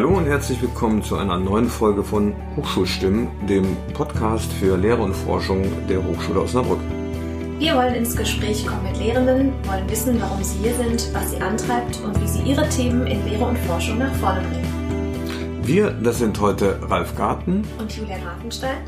[0.00, 5.12] Hallo und herzlich willkommen zu einer neuen Folge von Hochschulstimmen, dem Podcast für Lehre und
[5.12, 6.78] Forschung der Hochschule Osnabrück.
[7.58, 11.42] Wir wollen ins Gespräch kommen mit Lehrenden, wollen wissen, warum sie hier sind, was sie
[11.42, 15.60] antreibt und wie sie ihre Themen in Lehre und Forschung nach vorne bringen.
[15.64, 18.78] Wir, das sind heute Ralf Garten und Julian Hafenstein.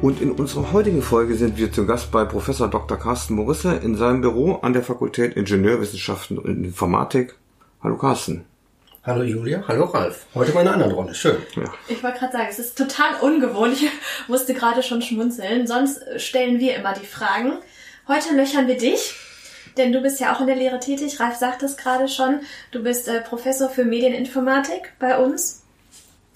[0.00, 2.96] Und in unserer heutigen Folge sind wir zu Gast bei Professor Dr.
[2.96, 7.34] Carsten Morisse in seinem Büro an der Fakultät Ingenieurwissenschaften und Informatik.
[7.82, 8.46] Hallo Carsten.
[9.08, 10.26] Hallo Julia, hallo Ralf.
[10.34, 11.14] Heute mal in einer anderen Rolle.
[11.14, 11.38] Schön.
[11.56, 11.72] Ja.
[11.88, 13.72] Ich wollte gerade sagen, es ist total ungewohnt.
[13.80, 13.90] Ich
[14.28, 15.66] musste gerade schon schmunzeln.
[15.66, 17.54] Sonst stellen wir immer die Fragen.
[18.06, 19.14] Heute löchern wir dich,
[19.78, 21.18] denn du bist ja auch in der Lehre tätig.
[21.20, 22.40] Ralf sagt es gerade schon.
[22.70, 25.62] Du bist äh, Professor für Medieninformatik bei uns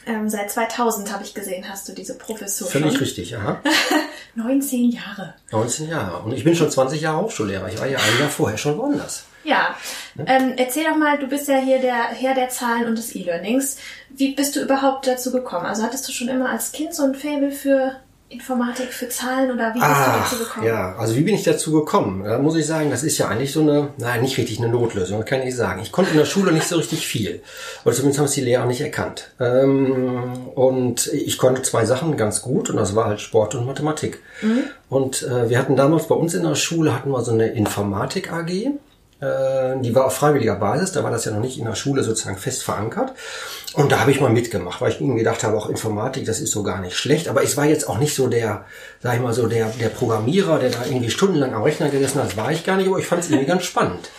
[0.07, 3.03] ähm, seit 2000 habe ich gesehen, hast du diese Professur Völlig schon.
[3.03, 3.61] richtig, aha.
[4.35, 5.35] 19 Jahre.
[5.53, 6.23] 19 Jahre.
[6.25, 7.69] Und ich bin schon 20 Jahre Hochschullehrer.
[7.69, 9.27] Ich war ja ein Jahr vorher schon woanders.
[9.45, 9.77] Ja.
[10.27, 13.77] Ähm, erzähl doch mal, du bist ja hier der Herr der Zahlen und des E-Learnings.
[14.11, 15.67] Wie bist du überhaupt dazu gekommen?
[15.67, 17.97] Also hattest du schon immer als Kind so ein Faible für
[18.33, 20.67] Informatik für Zahlen oder wie bist Ach, du dazu gekommen?
[20.67, 22.25] Ja, also wie bin ich dazu gekommen?
[22.25, 25.25] Da muss ich sagen, das ist ja eigentlich so eine, nein, nicht richtig eine Notlösung,
[25.25, 25.83] kann ich sagen.
[25.83, 27.43] Ich konnte in der Schule nicht so richtig viel.
[27.85, 29.31] Oder zumindest haben es die Lehrer nicht erkannt.
[29.39, 34.21] Ähm, und ich konnte zwei Sachen ganz gut und das war halt Sport und Mathematik.
[34.41, 34.65] Mhm.
[34.89, 38.33] Und äh, wir hatten damals bei uns in der Schule hatten wir so eine Informatik
[38.33, 38.73] AG
[39.23, 42.39] die war auf freiwilliger Basis, da war das ja noch nicht in der Schule sozusagen
[42.39, 43.13] fest verankert.
[43.75, 46.51] Und da habe ich mal mitgemacht, weil ich irgendwie gedacht habe, auch Informatik, das ist
[46.51, 47.29] so gar nicht schlecht.
[47.29, 48.65] Aber ich war jetzt auch nicht so der,
[49.01, 52.31] sag ich mal so, der, der Programmierer, der da irgendwie stundenlang am Rechner gesessen hat.
[52.31, 54.11] Das war ich gar nicht, aber ich fand es irgendwie ganz spannend.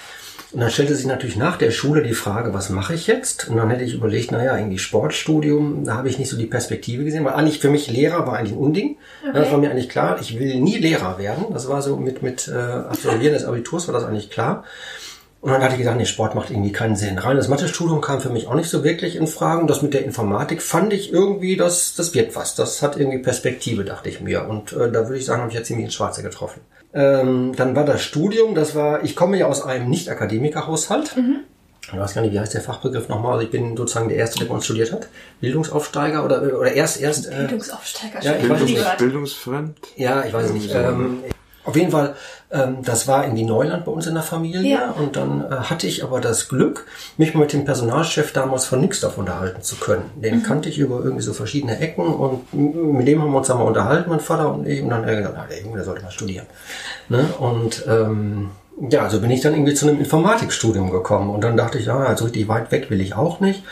[0.54, 3.50] Und dann stellte sich natürlich nach der Schule die Frage, was mache ich jetzt?
[3.50, 7.04] Und dann hätte ich überlegt, naja, irgendwie Sportstudium, da habe ich nicht so die Perspektive
[7.04, 8.98] gesehen, weil eigentlich für mich Lehrer war eigentlich ein Unding.
[9.24, 9.32] Okay.
[9.34, 11.46] Das war mir eigentlich klar, ich will nie Lehrer werden.
[11.52, 14.64] Das war so mit, mit äh, Absolvieren des Abiturs war das eigentlich klar.
[15.42, 17.18] Und dann hatte ich gesagt, nee, Sport macht irgendwie keinen Sinn.
[17.18, 19.60] Rein das Mathestudium kam für mich auch nicht so wirklich in Frage.
[19.60, 22.54] Und das mit der Informatik fand ich irgendwie, das, das wird was.
[22.54, 24.48] Das hat irgendwie Perspektive, dachte ich mir.
[24.48, 26.62] Und äh, da würde ich sagen, habe ich ja ziemlich ins Schwarze getroffen.
[26.94, 31.18] Ähm, dann war das Studium, das war, ich komme ja aus einem Nicht-Akademiker-Haushalt.
[31.18, 31.40] Mhm.
[31.92, 33.34] Ich weiß gar nicht, wie heißt der Fachbegriff nochmal?
[33.34, 35.08] Also ich bin sozusagen der Erste, der bei uns studiert hat.
[35.42, 37.28] Bildungsaufsteiger oder, oder erst, erst.
[37.28, 38.98] Äh, Bildungsaufsteiger, ja, ich Bildungs weiß nicht.
[38.98, 39.78] Bildungsfremd?
[39.98, 40.74] Ja, ich weiß nicht.
[40.74, 41.20] Ähm,
[41.66, 42.16] auf jeden Fall,
[42.52, 44.62] ähm, das war irgendwie Neuland bei uns in der Familie.
[44.62, 44.92] Ja.
[44.92, 46.86] Und dann äh, hatte ich aber das Glück,
[47.18, 50.04] mich mal mit dem Personalchef damals von Nixdorf unterhalten zu können.
[50.16, 50.44] Den mhm.
[50.44, 54.10] kannte ich über irgendwie so verschiedene Ecken und mit dem haben wir uns einmal unterhalten,
[54.10, 54.82] mein Vater und ich.
[54.82, 56.46] Und dann hat er gesagt, na, der Junge, der sollte mal studieren.
[57.10, 57.26] Ne?
[57.40, 58.52] Und ähm,
[58.90, 61.30] ja, also bin ich dann irgendwie zu einem Informatikstudium gekommen.
[61.30, 63.64] Und dann dachte ich, ja, also richtig weit weg will ich auch nicht.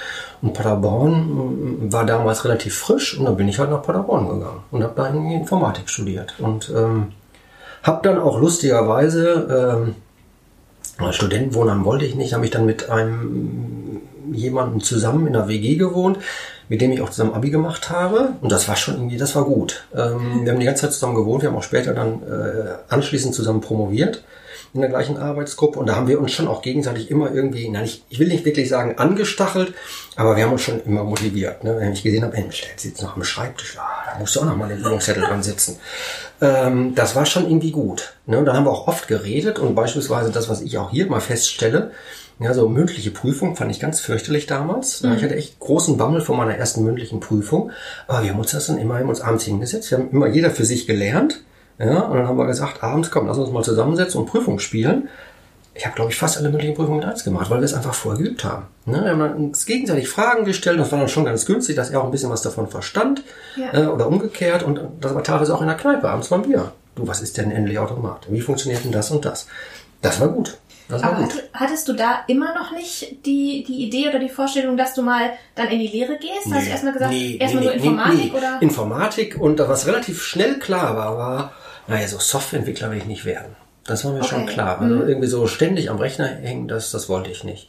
[0.41, 4.83] Und Paderborn war damals relativ frisch und dann bin ich halt nach Paderborn gegangen und
[4.83, 6.35] habe da irgendwie Informatik studiert.
[6.39, 7.13] Und ähm,
[7.83, 9.85] hab dann auch lustigerweise,
[10.99, 15.75] ähm, Studentenwohnheim wollte ich nicht, habe ich dann mit einem jemanden zusammen in der WG
[15.75, 16.19] gewohnt,
[16.69, 18.33] mit dem ich auch zusammen Abi gemacht habe.
[18.41, 19.85] Und das war schon irgendwie, das war gut.
[19.93, 23.33] Ähm, wir haben die ganze Zeit zusammen gewohnt, wir haben auch später dann äh, anschließend
[23.33, 24.23] zusammen promoviert
[24.73, 27.83] in der gleichen Arbeitsgruppe und da haben wir uns schon auch gegenseitig immer irgendwie, na,
[27.83, 29.73] ich, ich will nicht wirklich sagen angestachelt,
[30.15, 31.63] aber wir haben uns schon immer motiviert.
[31.63, 31.75] Ne?
[31.77, 34.45] Wenn ich gesehen habe, Mensch, der sitzt noch am Schreibtisch, ah, da musst du auch
[34.45, 35.77] noch mal den Übungszettel dran sitzen.
[36.39, 38.13] Ähm, das war schon irgendwie gut.
[38.25, 38.37] Ne?
[38.37, 41.21] Und da haben wir auch oft geredet und beispielsweise das, was ich auch hier mal
[41.21, 41.91] feststelle,
[42.41, 45.03] ja, so mündliche Prüfung fand ich ganz fürchterlich damals.
[45.03, 45.13] Mhm.
[45.13, 47.71] Ich hatte echt großen Bammel vor meiner ersten mündlichen Prüfung.
[48.07, 49.91] Aber wir haben uns das dann immer, haben uns abends hingesetzt.
[49.91, 51.43] Wir haben immer jeder für sich gelernt.
[51.83, 55.09] Ja, und dann haben wir gesagt, abends komm, lass uns mal zusammensetzen und Prüfung spielen.
[55.73, 57.93] Ich habe, glaube ich, fast alle mündlichen Prüfungen mit eins gemacht, weil wir es einfach
[57.93, 58.65] vorher geübt haben.
[58.85, 59.03] Ne?
[59.03, 60.79] Wir haben dann uns gegenseitig Fragen gestellt.
[60.79, 63.23] Das war dann schon ganz günstig, dass er auch ein bisschen was davon verstand.
[63.55, 63.73] Ja.
[63.73, 64.63] Äh, oder umgekehrt.
[64.63, 66.73] Und das war teilweise auch in der Kneipe abends beim Bier.
[66.95, 68.27] Du, was ist denn endlich Automat?
[68.29, 69.47] Wie funktioniert denn das und das?
[70.01, 70.57] Das war gut.
[70.89, 71.43] Das war Aber gut.
[71.53, 75.31] hattest du da immer noch nicht die, die Idee oder die Vorstellung, dass du mal
[75.55, 76.47] dann in die Lehre gehst?
[76.47, 78.57] Nee, Hast du erstmal gesagt, nee, erstmal nee, so Informatik oder?
[78.61, 81.53] Informatik und was relativ schnell klar war, war,
[81.87, 83.55] naja, so Softwareentwickler will ich nicht werden.
[83.85, 84.29] Das war mir okay.
[84.29, 84.79] schon klar.
[84.79, 85.07] Also mhm.
[85.07, 87.67] irgendwie so ständig am Rechner hängen, das, das wollte ich nicht.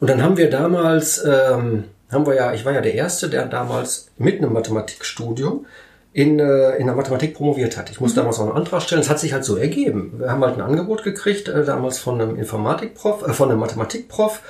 [0.00, 3.46] Und dann haben wir damals, ähm, haben wir ja, ich war ja der Erste, der
[3.46, 5.66] damals mit einem Mathematikstudium
[6.12, 7.90] in, äh, in der Mathematik promoviert hat.
[7.90, 8.22] Ich musste mhm.
[8.22, 9.00] damals auch einen Antrag stellen.
[9.00, 10.14] Es hat sich halt so ergeben.
[10.18, 14.42] Wir haben halt ein Angebot gekriegt, äh, damals von einem Informatikprof, äh, von einem Mathematikprof,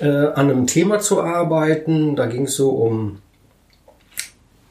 [0.00, 2.16] äh, an einem Thema zu arbeiten.
[2.16, 3.20] Da ging es so um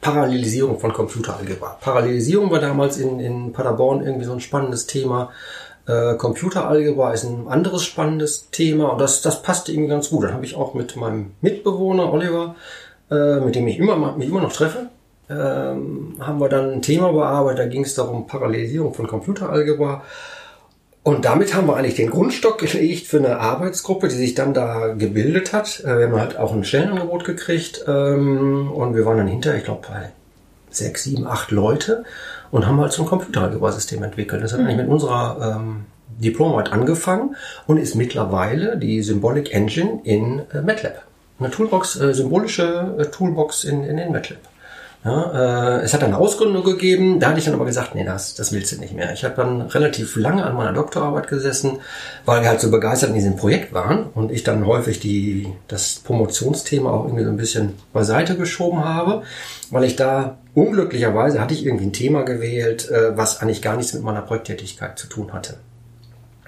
[0.01, 1.78] Parallelisierung von Computeralgebra.
[1.81, 5.31] Parallelisierung war damals in, in Paderborn irgendwie so ein spannendes Thema.
[5.88, 10.24] Äh, Computeralgebra ist ein anderes spannendes Thema und das, das passte irgendwie ganz gut.
[10.24, 12.56] Dann habe ich auch mit meinem Mitbewohner Oliver,
[13.12, 14.88] äh, mit dem ich immer, mich immer noch treffe,
[15.30, 20.04] ähm, haben wir dann ein Thema bearbeitet, da ging es darum Parallelisierung von Computeralgebra.
[21.01, 24.94] Und damit haben wir eigentlich den Grundstock gelegt für eine Arbeitsgruppe, die sich dann da
[24.94, 25.80] gebildet hat.
[25.80, 29.63] Äh, wir haben halt auch ein Stellenangebot gekriegt ähm, und wir waren dann hinter, ich
[29.63, 30.12] glaube, bei
[30.69, 32.04] sechs, sieben, acht Leute
[32.51, 34.44] und haben halt so ein Computeralgebra-System entwickelt.
[34.44, 35.86] Das hat eigentlich mit unserer ähm,
[36.19, 37.36] Diplomarbeit angefangen
[37.66, 41.02] und ist mittlerweile die Symbolic Engine in äh, MATLAB.
[41.40, 44.40] Eine Toolbox, äh, symbolische äh, Toolbox in, in den MATLAB.
[45.06, 48.36] Ja, äh, es hat eine Ausgründung gegeben, da hatte ich dann aber gesagt, nee, das,
[48.36, 49.13] das willst du nicht mehr.
[49.13, 51.80] Ich habe dann relativ lange an meiner Doktorarbeit gesessen,
[52.25, 56.00] weil wir halt so begeistert in diesem Projekt waren und ich dann häufig die, das
[56.00, 59.24] Promotionsthema auch irgendwie so ein bisschen beiseite geschoben habe,
[59.72, 63.94] weil ich da unglücklicherweise hatte ich irgendwie ein Thema gewählt, äh, was eigentlich gar nichts
[63.94, 65.60] mit meiner Projekttätigkeit zu tun hatte.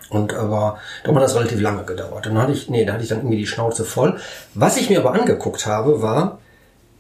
[0.10, 2.28] Und aber da hat das relativ lange gedauert.
[2.28, 4.18] Und dann hatte ich, nee, da hatte ich dann irgendwie die Schnauze voll.
[4.54, 6.41] Was ich mir aber angeguckt habe, war,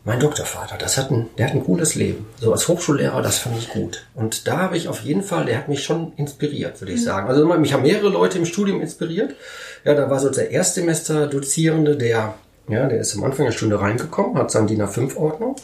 [0.03, 2.25] mein Doktorvater, das hat ein, der hat ein cooles Leben.
[2.39, 4.07] So als Hochschullehrer, das fand ich gut.
[4.15, 7.05] Und da habe ich auf jeden Fall, der hat mich schon inspiriert, würde ich mhm.
[7.05, 7.29] sagen.
[7.29, 9.35] Also mich haben mehrere Leute im Studium inspiriert.
[9.83, 12.33] Ja, da war so der Erstsemester-Dozierende, der,
[12.67, 15.55] ja, der ist am Anfang der Stunde reingekommen, hat seinen DIN A5-Ordnung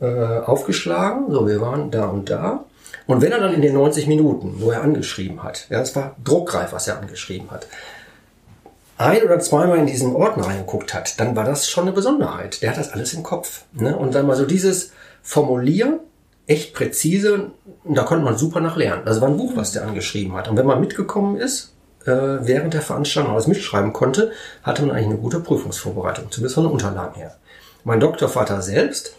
[0.00, 1.30] äh, aufgeschlagen.
[1.30, 2.64] So, wir waren da und da.
[3.06, 6.14] Und wenn er dann in den 90 Minuten, wo er angeschrieben hat, ja, es war
[6.22, 7.66] druckreif, was er angeschrieben hat,
[9.00, 12.62] ein oder zweimal in diesen Ordner reingeguckt hat, dann war das schon eine Besonderheit.
[12.62, 13.64] Der hat das alles im Kopf.
[13.72, 13.96] Ne?
[13.96, 14.92] Und dann mal so dieses
[15.22, 16.00] Formulieren,
[16.46, 17.50] echt präzise,
[17.84, 19.02] da konnte man super nach lernen.
[19.06, 20.48] Das war ein Buch, was der angeschrieben hat.
[20.48, 21.74] Und wenn man mitgekommen ist,
[22.04, 24.32] äh, während der Veranstaltung alles mitschreiben konnte,
[24.62, 27.36] hatte man eigentlich eine gute Prüfungsvorbereitung, zumindest von den Unterlagen her.
[27.84, 29.14] Mein Doktorvater selbst,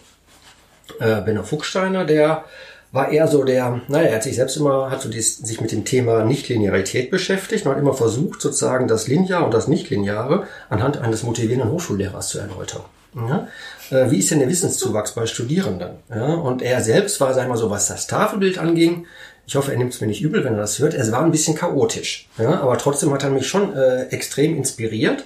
[1.00, 2.46] äh, Benno Fuchsteiner, der
[2.92, 5.72] war eher so der, naja, er hat sich selbst immer, hat so dies, sich mit
[5.72, 10.98] dem Thema Nichtlinearität beschäftigt und hat immer versucht, sozusagen das Linear und das Nichtlineare anhand
[10.98, 12.82] eines motivierenden Hochschullehrers zu erläutern.
[13.16, 13.48] Ja?
[13.90, 15.92] Äh, wie ist denn der Wissenszuwachs bei Studierenden?
[16.10, 16.34] Ja?
[16.34, 19.06] Und er selbst war, sagen wir mal so, was das Tafelbild anging,
[19.48, 21.32] ich hoffe, er nimmt es mir nicht übel, wenn er das hört, es war ein
[21.32, 22.30] bisschen chaotisch.
[22.38, 22.62] Ja?
[22.62, 25.26] Aber trotzdem hat er mich schon äh, extrem inspiriert.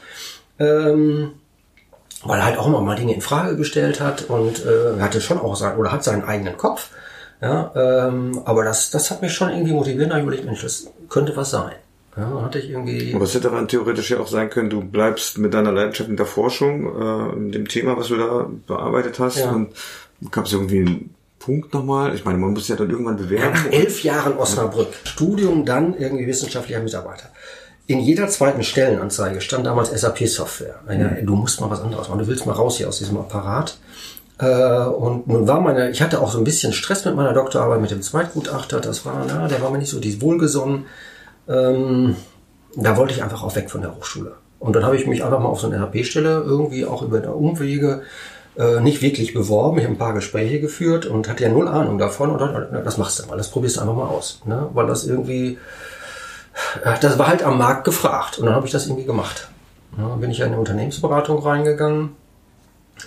[0.60, 1.34] Ähm,
[2.24, 5.40] weil er halt auch immer mal Dinge in Frage gestellt hat und äh, hatte schon
[5.40, 6.90] auch sein, oder hat seinen eigenen Kopf.
[7.42, 10.12] Ja, ähm, aber das, das hat mich schon irgendwie motiviert.
[10.12, 11.76] Da überlegt, Mensch, das könnte was sein.
[12.18, 13.14] Ja, hatte ich irgendwie.
[13.14, 16.16] Aber es hätte daran theoretisch ja auch sein können, du bleibst mit deiner Leidenschaft in
[16.16, 19.52] der Forschung, äh, dem Thema, was du da bearbeitet hast, ja.
[19.52, 19.74] und
[20.32, 22.16] gab es irgendwie einen Punkt nochmal?
[22.16, 23.54] Ich meine, man muss ja dann irgendwann bewerben.
[23.54, 27.30] Ja, nach elf Jahren Osnabrück, Studium, dann irgendwie wissenschaftlicher Mitarbeiter.
[27.88, 30.80] In jeder zweiten Stellenanzeige stand damals SAP-Software.
[30.88, 31.26] Mhm.
[31.26, 32.20] Du musst mal was anderes machen.
[32.20, 33.78] Du willst mal raus hier aus diesem Apparat.
[34.40, 37.82] Äh, und nun war meine, ich hatte auch so ein bisschen Stress mit meiner Doktorarbeit,
[37.82, 38.82] mit dem Zweitgutachter.
[38.82, 40.86] Das war, na, der war mir nicht so die wohlgesonnen.
[41.48, 42.16] Ähm,
[42.76, 44.34] da wollte ich einfach auch weg von der Hochschule.
[44.60, 48.02] Und dann habe ich mich einfach mal auf so eine RP-Stelle irgendwie auch über Umwege
[48.58, 49.78] äh, nicht wirklich beworben.
[49.78, 52.32] Ich habe ein paar Gespräche geführt und hatte ja null Ahnung davon.
[52.32, 52.40] Und
[52.72, 54.42] na, das machst du mal, das probierst du einfach mal aus.
[54.46, 54.70] Ne?
[54.74, 55.58] Weil das irgendwie,
[56.84, 58.38] äh, das war halt am Markt gefragt.
[58.38, 59.50] Und dann habe ich das irgendwie gemacht.
[59.98, 62.18] Ja, bin ich ja in eine Unternehmensberatung reingegangen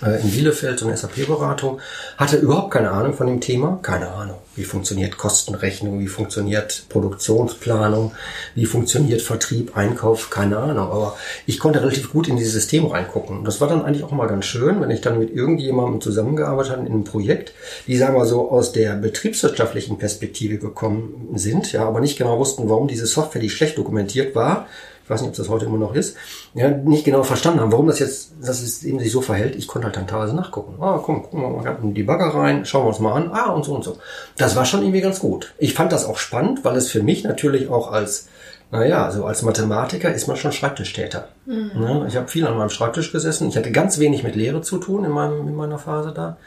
[0.01, 1.79] in Bielefeld, so eine SAP-Beratung,
[2.17, 3.79] hatte überhaupt keine Ahnung von dem Thema.
[3.81, 8.13] Keine Ahnung, wie funktioniert Kostenrechnung, wie funktioniert Produktionsplanung,
[8.55, 10.91] wie funktioniert Vertrieb, Einkauf, keine Ahnung.
[10.91, 13.43] Aber ich konnte relativ gut in dieses System reingucken.
[13.43, 16.85] Das war dann eigentlich auch mal ganz schön, wenn ich dann mit irgendjemandem zusammengearbeitet habe
[16.85, 17.53] in einem Projekt,
[17.87, 22.69] die, sagen wir so, aus der betriebswirtschaftlichen Perspektive gekommen sind, ja, aber nicht genau wussten,
[22.69, 24.67] warum diese Software, die schlecht dokumentiert war,
[25.09, 26.15] ich weiß nicht, ob das heute immer noch ist,
[26.53, 29.55] ja, nicht genau verstanden haben, warum das jetzt, dass es eben sich so verhält.
[29.55, 30.79] Ich konnte halt dann teilweise nachgucken.
[30.79, 33.31] Ah, komm, gucken wir mal in die Bagger rein, schauen wir uns mal an.
[33.33, 33.97] Ah, und so und so.
[34.37, 35.55] Das war schon irgendwie ganz gut.
[35.57, 38.27] Ich fand das auch spannend, weil es für mich natürlich auch als
[38.71, 41.29] naja, also als Mathematiker ist man schon Schreibtischtäter.
[41.47, 41.71] Mhm.
[41.73, 43.49] Ne, ich habe viel an meinem Schreibtisch gesessen.
[43.49, 46.37] Ich hatte ganz wenig mit Lehre zu tun in, meinem, in meiner Phase da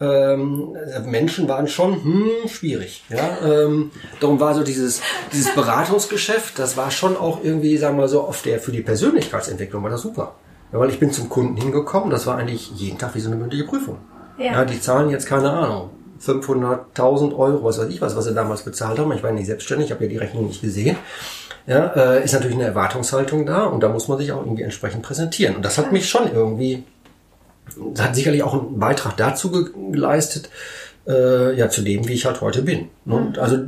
[0.00, 0.76] ähm,
[1.06, 3.04] Menschen waren schon hm, schwierig.
[3.08, 3.38] Ja?
[3.44, 3.90] Ähm,
[4.20, 5.00] darum war so dieses,
[5.32, 8.82] dieses Beratungsgeschäft, das war schon auch irgendwie, sagen wir mal so, auf der für die
[8.82, 10.34] Persönlichkeitsentwicklung war das super.
[10.72, 13.36] Ja, weil ich bin zum Kunden hingekommen, das war eigentlich jeden Tag wie so eine
[13.36, 13.98] mündliche Prüfung.
[14.38, 14.52] Ja.
[14.52, 15.90] ja die zahlen jetzt keine Ahnung.
[16.20, 19.12] 500.000 Euro, was weiß ich was, was sie damals bezahlt haben.
[19.12, 20.96] Ich war nicht selbstständig, ich habe ja die Rechnung nicht gesehen.
[21.66, 25.02] Ja, äh, ist natürlich eine Erwartungshaltung da und da muss man sich auch irgendwie entsprechend
[25.02, 25.56] präsentieren.
[25.56, 26.84] Und das hat mich schon irgendwie
[27.98, 29.50] hat sicherlich auch einen Beitrag dazu
[29.92, 30.50] geleistet,
[31.06, 32.88] äh, ja, zu dem, wie ich halt heute bin.
[33.04, 33.14] Ne?
[33.14, 33.58] Und also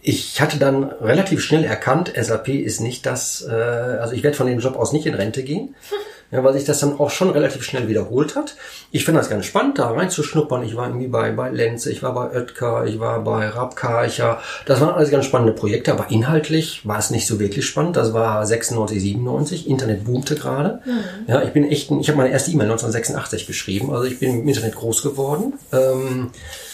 [0.00, 4.46] ich hatte dann relativ schnell erkannt, SAP ist nicht das, äh, also ich werde von
[4.46, 5.74] dem Job aus nicht in Rente gehen.
[6.34, 8.56] Ja, weil sich das dann auch schon relativ schnell wiederholt hat.
[8.90, 10.64] Ich finde das ganz spannend, da reinzuschnuppern.
[10.64, 14.40] Ich war irgendwie bei, bei Lenze, ich war bei Oetker, ich war bei Rabkarcher.
[14.66, 17.96] Das waren alles ganz spannende Projekte, aber inhaltlich war es nicht so wirklich spannend.
[17.96, 20.80] Das war 96, 97, Internet boomte gerade.
[20.84, 21.28] Mhm.
[21.28, 24.48] Ja, ich bin echt, ich habe meine erste E-Mail 1986 geschrieben, also ich bin im
[24.48, 25.52] Internet groß geworden.
[25.72, 26.30] Ähm,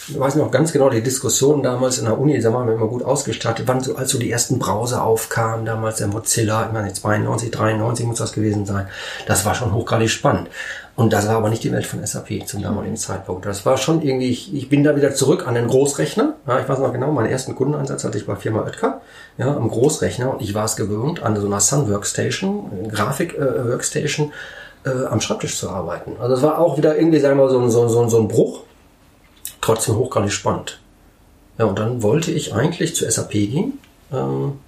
[0.09, 2.88] ich weiß noch ganz genau, die Diskussion damals in der Uni, da waren wir immer
[2.88, 6.92] gut ausgestattet, wann so, als so die ersten Browser aufkamen, damals der Mozilla, ich meine
[6.92, 8.88] 92, 93 muss das gewesen sein.
[9.26, 10.49] Das war schon hochgradig spannend.
[10.97, 13.47] Und das war aber nicht die Welt von SAP zum damaligen Zeitpunkt.
[13.47, 16.35] Das war schon irgendwie, ich, ich bin da wieder zurück an den Großrechner.
[16.47, 19.00] Ja, ich weiß noch genau, meinen ersten Kundeneinsatz hatte ich bei Firma Oetker,
[19.38, 20.30] ja, am Großrechner.
[20.30, 24.33] Und ich war es gewöhnt, an so einer Sun Workstation, Grafik-Workstation,
[24.85, 26.16] äh, äh, am Schreibtisch zu arbeiten.
[26.21, 28.64] Also es war auch wieder irgendwie, sagen wir, so, so, so, so ein Bruch.
[29.60, 30.80] Trotzdem hochgradig spannend.
[31.58, 33.78] Ja, und dann wollte ich eigentlich zu SAP gehen.
[34.12, 34.58] Ähm,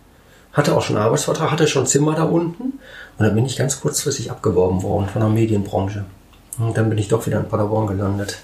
[0.53, 2.63] hatte auch schon einen Arbeitsvertrag, hatte schon Zimmer da unten.
[2.63, 6.05] Und dann bin ich ganz kurzfristig abgeworben worden von der Medienbranche.
[6.59, 8.39] Und dann bin ich doch wieder in Paderborn gelandet.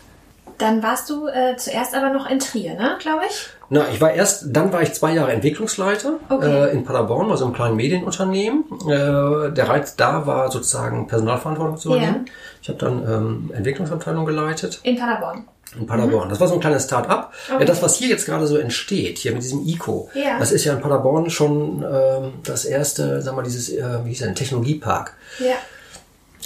[0.57, 3.49] Dann warst du äh, zuerst aber noch in Trier, ne, glaube ich?
[3.71, 6.71] Na, ich war erst, dann war ich zwei Jahre Entwicklungsleiter okay.
[6.71, 8.65] äh, in Paderborn, also einem kleinen Medienunternehmen.
[8.89, 12.25] Äh, der Reiz da war sozusagen Personalverantwortung zu übernehmen.
[12.25, 12.35] Yeah.
[12.63, 14.81] Ich habe dann ähm, Entwicklungsabteilung geleitet.
[14.83, 15.45] In Paderborn.
[15.77, 16.27] In Paderborn.
[16.27, 16.31] Mhm.
[16.31, 17.33] Das war so ein kleines Start-up.
[17.49, 17.61] Okay.
[17.61, 20.39] Ja, das, was hier jetzt gerade so entsteht, hier mit diesem ICO, ja.
[20.39, 24.11] das ist ja in Paderborn schon ähm, das erste, sagen wir mal, dieses, äh, wie
[24.11, 25.15] hieß der, Technologiepark.
[25.39, 25.57] Ja.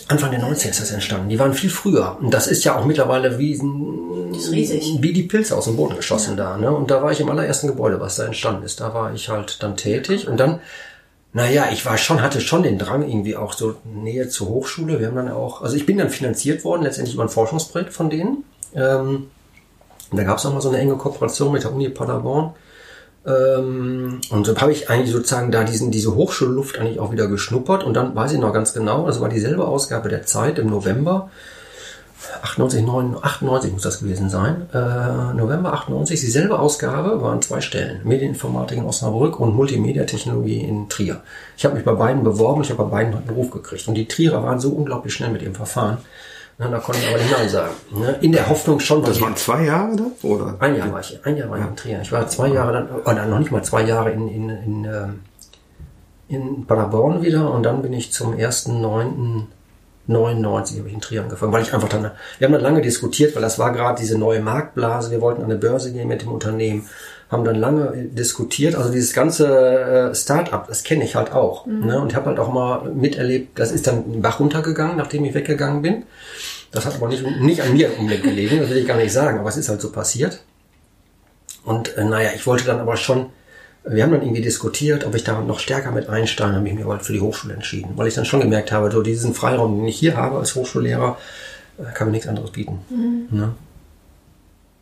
[0.09, 1.29] Anfang der 90er ist das entstanden.
[1.29, 2.17] Die waren viel früher.
[2.21, 6.45] Und das ist ja auch mittlerweile wie, wie die Pilze aus dem Boden geschossen ja.
[6.45, 6.57] da.
[6.57, 6.71] Ne?
[6.71, 8.81] Und da war ich im allerersten Gebäude, was da entstanden ist.
[8.81, 10.27] Da war ich halt dann tätig.
[10.27, 10.61] Und dann,
[11.33, 14.99] naja, ich war schon, hatte schon den Drang irgendwie auch so Nähe zur Hochschule.
[14.99, 18.11] Wir haben dann auch, also ich bin dann finanziert worden, letztendlich über ein Forschungsprojekt von
[18.11, 18.45] denen.
[18.75, 19.29] Ähm,
[20.13, 22.55] da gab es auch mal so eine enge Kooperation mit der Uni Paderborn.
[23.27, 27.85] Ähm, und so habe ich eigentlich sozusagen da diesen, diese Hochschulluft eigentlich auch wieder geschnuppert.
[27.85, 31.31] Und dann weiß ich noch ganz genau, das war dieselbe Ausgabe der Zeit im November.
[32.43, 34.69] 98, 99, 98 muss das gewesen sein.
[34.73, 38.01] Äh, November 98, dieselbe Ausgabe, waren zwei Stellen.
[38.05, 41.23] Medieninformatik in Osnabrück und Multimedia-Technologie in Trier.
[41.57, 43.89] Ich habe mich bei beiden beworben, ich habe bei beiden einen Beruf gekriegt.
[43.89, 45.99] Und die Trierer waren so unglaublich schnell mit ihrem Verfahren.
[46.59, 47.73] Na, da konnte ich aber nicht Nein sagen.
[47.91, 48.19] Ne?
[48.21, 49.03] In der Hoffnung schon.
[49.03, 50.05] Das waren zwei Jahre da?
[50.23, 50.57] Oder?
[50.61, 52.01] Ein Jahr war ich, ein Jahr war ich in Trier.
[52.03, 55.21] Ich war zwei Jahre dann, oder noch nicht mal zwei Jahre in, in, in, ähm,
[56.29, 61.63] in Paderborn wieder und dann bin ich zum 1.9.99 habe ich in Trier angefangen, weil
[61.63, 65.11] ich einfach dann, wir haben dann lange diskutiert, weil das war gerade diese neue Marktblase,
[65.11, 66.89] wir wollten an eine Börse gehen mit dem Unternehmen,
[67.33, 71.65] haben dann lange diskutiert, also dieses ganze äh, Start-up, das kenne ich halt auch.
[71.65, 71.87] Mhm.
[71.87, 72.01] Ne?
[72.01, 75.33] Und ich habe halt auch mal miterlebt, das ist dann den Bach runtergegangen, nachdem ich
[75.33, 76.05] weggegangen bin.
[76.73, 79.39] Das hat aber nicht, nicht an mir unbedingt gelegen, das will ich gar nicht sagen,
[79.39, 80.43] aber es ist halt so passiert.
[81.65, 83.31] Und äh, naja, ich wollte dann aber schon,
[83.85, 86.87] wir haben dann irgendwie diskutiert, ob ich da noch stärker mit einsteige, habe ich mir
[86.87, 89.89] halt für die Hochschule entschieden, weil ich dann schon gemerkt habe, so diesen Freiraum, den
[89.89, 91.17] ich hier habe als Hochschullehrer,
[91.79, 92.81] äh, kann mir nichts anderes bieten.
[92.91, 93.27] Mhm.
[93.31, 93.55] Ne?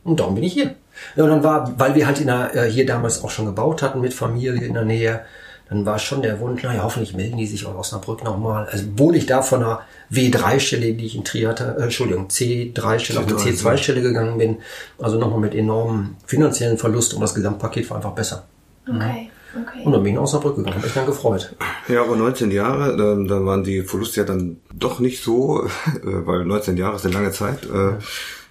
[0.05, 0.75] Und darum bin ich hier.
[1.17, 3.83] Ja, und dann war, weil wir halt in der, äh, hier damals auch schon gebaut
[3.83, 5.21] hatten mit Familie in der Nähe,
[5.69, 8.67] dann war schon der Wunsch, naja, hoffentlich melden die sich aus Osnabrück nochmal.
[8.71, 13.21] Also wohl ich da von einer W3-Stelle, die ich in Trier hatte, äh, Entschuldigung, C3-Stelle
[13.21, 14.59] auf die C2-Stelle gegangen bin,
[14.99, 18.49] also nochmal mit enormem finanziellen Verlust und das Gesamtpaket war einfach besser.
[18.89, 19.31] Okay.
[19.53, 19.83] Okay.
[19.85, 21.57] Und dann bin ich nach Osnabrück gegangen, habe mich dann gefreut.
[21.89, 25.69] Ja, aber 19 Jahre, da, da waren die Verluste ja dann doch nicht so,
[26.03, 27.65] weil 19 Jahre ist eine lange Zeit.
[27.65, 27.95] Äh,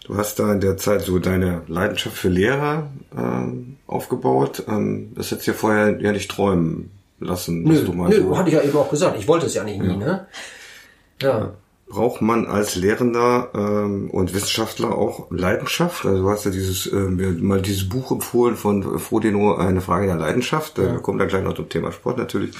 [0.10, 4.63] du hast da in der Zeit so deine Leidenschaft für Lehrer äh, aufgebaut.
[4.68, 7.63] Ähm, das hättest du ja vorher ja nicht träumen lassen.
[7.63, 8.38] Nö, du mal nö so.
[8.38, 9.18] hatte ich ja eben auch gesagt.
[9.20, 10.28] Ich wollte es ja nicht nie, ne?
[11.22, 11.54] Ja.
[11.88, 16.06] Braucht man als Lehrender ähm, und Wissenschaftler auch Leidenschaft?
[16.06, 20.16] Also du hast ja dieses äh, mal dieses Buch empfohlen von Frodeno, eine Frage der
[20.16, 20.78] Leidenschaft.
[20.78, 20.98] Da ja.
[20.98, 22.56] kommt dann gleich noch zum Thema Sport natürlich.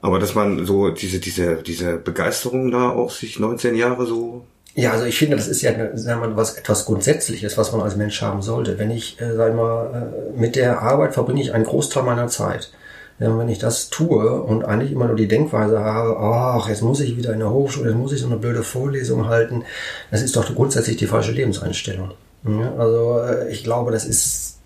[0.00, 4.92] Aber dass man so diese diese diese Begeisterung da auch sich 19 Jahre so ja,
[4.92, 7.96] also ich finde, das ist ja sagen wir mal, was etwas Grundsätzliches, was man als
[7.96, 8.78] Mensch haben sollte.
[8.78, 12.72] Wenn ich, äh, sag mal, äh, mit der Arbeit verbringe ich einen Großteil meiner Zeit.
[13.18, 17.00] Ja, wenn ich das tue und eigentlich immer nur die Denkweise habe, ach, jetzt muss
[17.00, 19.64] ich wieder in der Hochschule, jetzt muss ich so eine blöde Vorlesung halten,
[20.10, 22.12] das ist doch grundsätzlich die falsche Lebenseinstellung.
[22.44, 24.59] Ja, also äh, ich glaube, das ist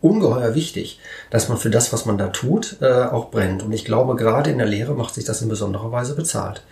[0.00, 1.00] ungeheuer wichtig,
[1.30, 3.62] dass man für das, was man da tut, äh, auch brennt.
[3.62, 6.62] Und ich glaube, gerade in der Lehre macht sich das in besonderer Weise bezahlt.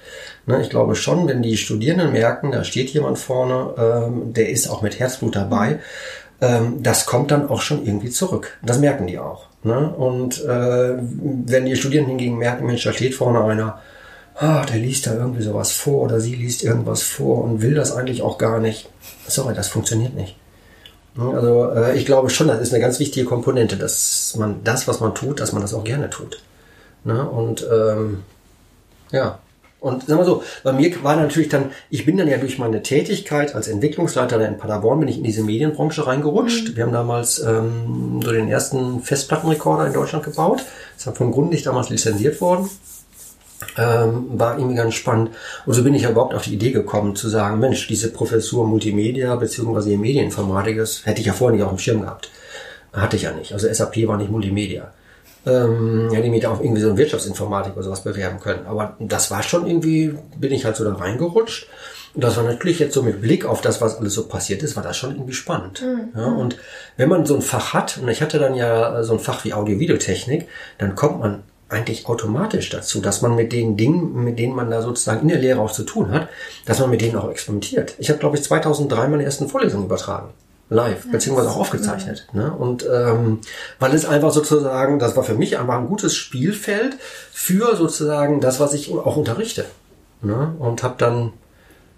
[0.46, 4.68] Ne, ich glaube schon, wenn die Studierenden merken, da steht jemand vorne, ähm, der ist
[4.68, 5.80] auch mit Herzblut dabei,
[6.40, 8.58] ähm, das kommt dann auch schon irgendwie zurück.
[8.62, 9.46] Das merken die auch.
[9.62, 9.90] Ne?
[9.90, 13.80] Und äh, wenn die Studierenden hingegen merken, Mensch, da steht vorne einer,
[14.36, 17.92] ah, der liest da irgendwie sowas vor oder sie liest irgendwas vor und will das
[17.92, 18.88] eigentlich auch gar nicht.
[19.26, 20.36] Sorry, das funktioniert nicht.
[21.18, 25.00] Also äh, ich glaube schon, das ist eine ganz wichtige Komponente, dass man das, was
[25.00, 26.42] man tut, dass man das auch gerne tut.
[27.04, 27.28] Ne?
[27.28, 28.22] Und ähm,
[29.12, 29.38] ja,
[29.78, 32.82] und sagen wir so, bei mir war natürlich dann, ich bin dann ja durch meine
[32.82, 36.70] Tätigkeit als Entwicklungsleiter in Paderborn, bin ich in diese Medienbranche reingerutscht.
[36.70, 36.76] Mhm.
[36.76, 40.64] Wir haben damals ähm, so den ersten Festplattenrekorder in Deutschland gebaut.
[40.96, 42.68] Das ist von Grundig damals lizenziert worden.
[43.78, 45.30] Ähm, war irgendwie ganz spannend.
[45.64, 48.66] Und so bin ich ja überhaupt auf die Idee gekommen zu sagen, Mensch, diese Professur
[48.66, 49.96] Multimedia bzw.
[49.96, 52.30] Medieninformatik, das hätte ich ja vorher nicht auf dem Schirm gehabt.
[52.92, 53.52] Hatte ich ja nicht.
[53.52, 54.92] Also SAP war nicht Multimedia.
[55.46, 58.66] Ähm, ja, die mich auch irgendwie so in Wirtschaftsinformatik oder sowas bewerben können.
[58.66, 61.68] Aber das war schon irgendwie, bin ich halt so da reingerutscht.
[62.14, 64.74] Und das war natürlich jetzt so mit Blick auf das, was alles so passiert ist,
[64.74, 65.82] war das schon irgendwie spannend.
[65.82, 66.18] Mhm.
[66.18, 66.56] Ja, und
[66.96, 69.52] wenn man so ein Fach hat, und ich hatte dann ja so ein Fach wie
[69.52, 70.48] Audio-Videotechnik,
[70.78, 74.82] dann kommt man eigentlich automatisch dazu, dass man mit den Dingen, mit denen man da
[74.82, 76.28] sozusagen in der Lehre auch zu tun hat,
[76.64, 77.94] dass man mit denen auch experimentiert.
[77.98, 80.28] Ich habe, glaube ich, 2003 meine ersten Vorlesungen übertragen.
[80.68, 82.26] Live, beziehungsweise auch aufgezeichnet.
[82.32, 82.52] Ne?
[82.52, 83.38] Und ähm,
[83.78, 86.96] weil es einfach sozusagen, das war für mich einfach ein gutes Spielfeld
[87.30, 89.64] für sozusagen das, was ich auch unterrichte.
[90.22, 90.56] Ne?
[90.58, 91.32] Und habe dann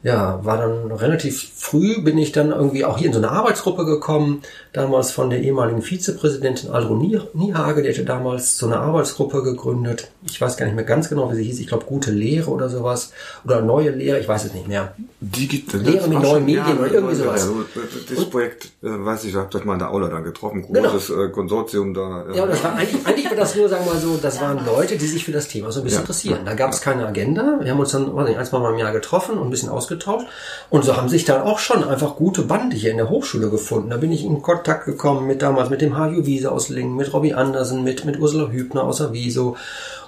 [0.03, 3.85] ja, war dann relativ früh, bin ich dann irgendwie auch hier in so eine Arbeitsgruppe
[3.85, 10.13] gekommen, damals von der ehemaligen Vizepräsidentin Alro Niehage, die hatte damals so eine Arbeitsgruppe gegründet.
[10.25, 11.59] Ich weiß gar nicht mehr ganz genau, wie sie hieß.
[11.59, 13.13] Ich glaube, gute Lehre oder sowas.
[13.45, 14.95] Oder neue Lehre, ich weiß es nicht mehr.
[15.21, 17.49] Digital, Lehre mit neuen Medien oder irgendwie sowas.
[17.49, 20.63] Ja, das Projekt, äh, weiß ich, ich habe das mal in der Aula dann getroffen.
[20.63, 21.25] Großes genau.
[21.25, 22.25] äh, Konsortium da.
[22.31, 24.65] Äh, ja, das war eigentlich, eigentlich war das nur, sagen wir mal so, das waren
[24.65, 26.03] Leute, die sich für das Thema so ein bisschen ja.
[26.03, 26.41] interessieren.
[26.45, 27.59] Da gab es keine Agenda.
[27.61, 29.71] Wir haben uns dann, weiß nicht, ein, zwei Mal im Jahr getroffen und ein bisschen
[29.89, 30.27] ausgetauscht.
[30.71, 33.91] Und so haben sich dann auch schon einfach gute Bande hier in der Hochschule gefunden.
[33.91, 37.13] Da bin ich in Kontakt gekommen mit damals mit dem Haju Wiese aus Lingen, mit
[37.13, 39.57] Robbie Andersen, mit, mit Ursula Hübner aus Aviso.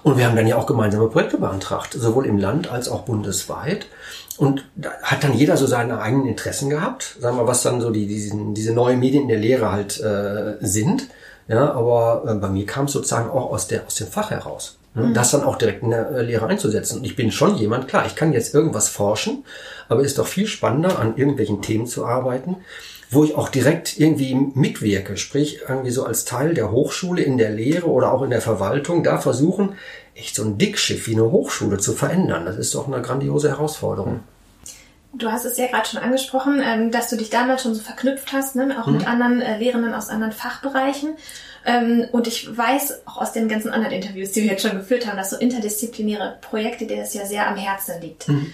[0.02, 3.86] Und wir haben dann ja auch gemeinsame Projekte beantragt, sowohl im Land als auch bundesweit.
[4.38, 7.90] Und da hat dann jeder so seine eigenen Interessen gehabt, sagen wir, was dann so
[7.90, 11.08] die, diesen, diese neuen Medien in der Lehre halt äh, sind.
[11.48, 14.79] Ja, aber äh, bei mir kam es sozusagen auch aus, der, aus dem Fach heraus.
[14.94, 15.06] Ne?
[15.06, 15.14] Mhm.
[15.14, 16.98] Das dann auch direkt in der äh, Lehre einzusetzen.
[16.98, 19.44] Und ich bin schon jemand, klar, ich kann jetzt irgendwas forschen,
[19.88, 22.56] aber ist doch viel spannender, an irgendwelchen Themen zu arbeiten,
[23.10, 27.50] wo ich auch direkt irgendwie mitwirke, sprich irgendwie so als Teil der Hochschule in der
[27.50, 29.74] Lehre oder auch in der Verwaltung, da versuchen,
[30.14, 32.44] echt so ein Dickschiff wie eine Hochschule zu verändern.
[32.44, 34.20] Das ist doch eine grandiose Herausforderung.
[35.12, 38.32] Du hast es ja gerade schon angesprochen, ähm, dass du dich damals schon so verknüpft
[38.32, 38.98] hast, ne, auch mhm.
[38.98, 41.16] mit anderen äh, Lehrenden aus anderen Fachbereichen.
[41.64, 45.06] Ähm, und ich weiß auch aus den ganzen anderen Interviews, die wir jetzt schon geführt
[45.06, 48.28] haben, dass so interdisziplinäre Projekte dir das ja sehr am Herzen liegt.
[48.28, 48.52] Mhm.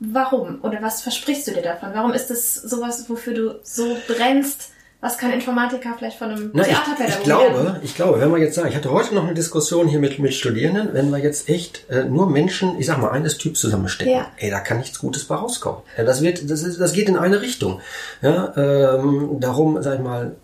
[0.00, 0.60] Warum?
[0.62, 1.90] Oder was versprichst du dir davon?
[1.92, 4.70] Warum ist das sowas, wofür du so brennst?
[5.02, 8.38] Was kann Informatiker vielleicht von einem Na, Theaterpädagogen ich, ich glaube, ich glaube, wenn wir
[8.38, 11.48] jetzt sagen, ich hatte heute noch eine Diskussion hier mit, mit Studierenden, wenn wir jetzt
[11.48, 14.30] echt äh, nur Menschen, ich sag mal, eines Typs zusammenstecken, ja.
[14.36, 15.80] ey, da kann nichts Gutes bei rauskommen.
[15.96, 17.80] Ja, das wird, das, ist, das geht in eine Richtung.
[18.20, 20.36] Ja, ähm, darum, sag ich mal,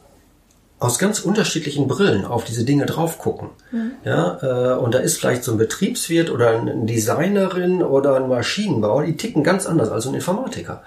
[0.79, 3.49] aus ganz unterschiedlichen Brillen auf diese Dinge drauf gucken.
[3.73, 3.93] Mhm.
[4.05, 9.05] Ja, äh, und da ist vielleicht so ein Betriebswirt oder eine Designerin oder ein Maschinenbauer,
[9.05, 10.83] die ticken ganz anders als ein Informatiker.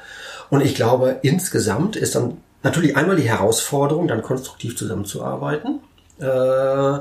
[0.49, 5.79] Und ich glaube, insgesamt ist dann natürlich einmal die Herausforderung, dann konstruktiv zusammenzuarbeiten.
[6.19, 6.99] Äh,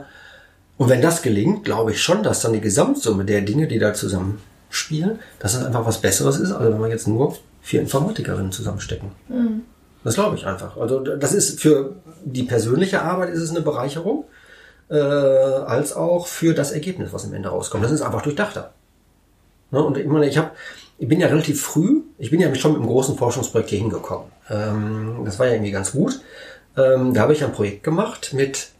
[0.78, 3.92] und wenn das gelingt, glaube ich schon, dass dann die Gesamtsumme der Dinge, die da
[3.92, 9.10] zusammenspielen, dass das einfach was Besseres ist, als wenn wir jetzt nur vier Informatikerinnen zusammenstecken.
[9.28, 9.62] Mhm.
[10.04, 10.76] Das glaube ich einfach.
[10.76, 14.24] Also das ist für die persönliche Arbeit ist es eine Bereicherung,
[14.90, 17.84] äh, als auch für das Ergebnis, was am Ende rauskommt.
[17.84, 18.72] Das ist einfach durchdachter.
[19.70, 19.82] Ne?
[19.82, 20.50] Und ich meine, ich habe,
[20.98, 24.28] ich bin ja relativ früh, ich bin ja schon mit einem großen Forschungsprojekt hier hingekommen.
[24.48, 26.20] Ähm, das war ja irgendwie ganz gut.
[26.76, 28.70] Ähm, da habe ich ein Projekt gemacht mit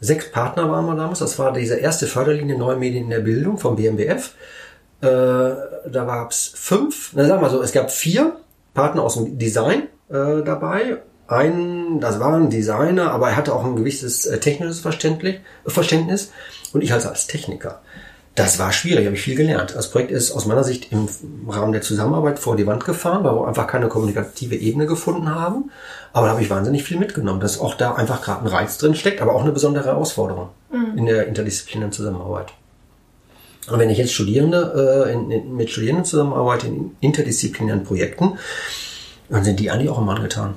[0.00, 1.20] sechs Partner waren wir damals.
[1.20, 4.34] Das war diese erste Förderlinie Neue Medien in der Bildung vom BMBF.
[5.00, 8.36] Äh, da gab es fünf, na sagen wir so, es gab vier
[8.74, 10.98] Partner aus dem Design äh, dabei.
[11.28, 16.30] Ein, das war ein Designer, aber er hatte auch ein gewisses äh, technisches Verständnis
[16.72, 17.80] und ich als, als Techniker.
[18.36, 19.74] Das war schwierig, habe ich viel gelernt.
[19.74, 21.08] Das Projekt ist aus meiner Sicht im
[21.48, 25.70] Rahmen der Zusammenarbeit vor die Wand gefahren, weil wir einfach keine kommunikative Ebene gefunden haben.
[26.12, 28.94] Aber da habe ich wahnsinnig viel mitgenommen, dass auch da einfach gerade ein Reiz drin
[28.94, 30.98] steckt, aber auch eine besondere Herausforderung mhm.
[30.98, 32.52] in der interdisziplinären Zusammenarbeit.
[33.70, 38.38] Und wenn ich jetzt Studierende äh, in, in, mit Studierenden zusammenarbeite in interdisziplinären Projekten,
[39.28, 40.54] dann sind die eigentlich auch immer angetan.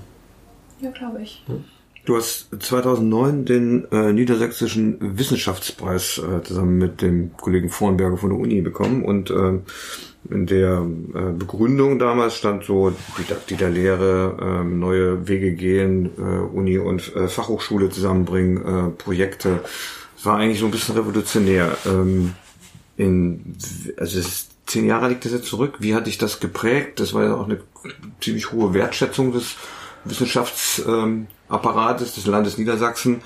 [0.82, 1.44] Ja, glaube ich.
[1.48, 1.64] Hm?
[2.06, 8.40] Du hast 2009 den äh, Niedersächsischen Wissenschaftspreis äh, zusammen mit dem Kollegen Vornberger von der
[8.40, 9.60] Uni bekommen und äh,
[10.30, 16.22] in der äh, Begründung damals stand so Didaktik der Lehre, äh, neue Wege gehen, äh,
[16.22, 19.60] Uni und äh, Fachhochschule zusammenbringen, äh, Projekte.
[20.18, 21.78] Es war eigentlich so ein bisschen revolutionär.
[21.86, 22.34] Ähm,
[22.98, 23.56] in,
[23.98, 25.78] also es ist zehn Jahre liegt das jetzt zurück.
[25.80, 27.00] Wie hat dich das geprägt?
[27.00, 27.60] Das war ja auch eine
[28.22, 29.56] ziemlich hohe Wertschätzung des
[30.06, 33.22] Wissenschaftsapparates des Landes Niedersachsen,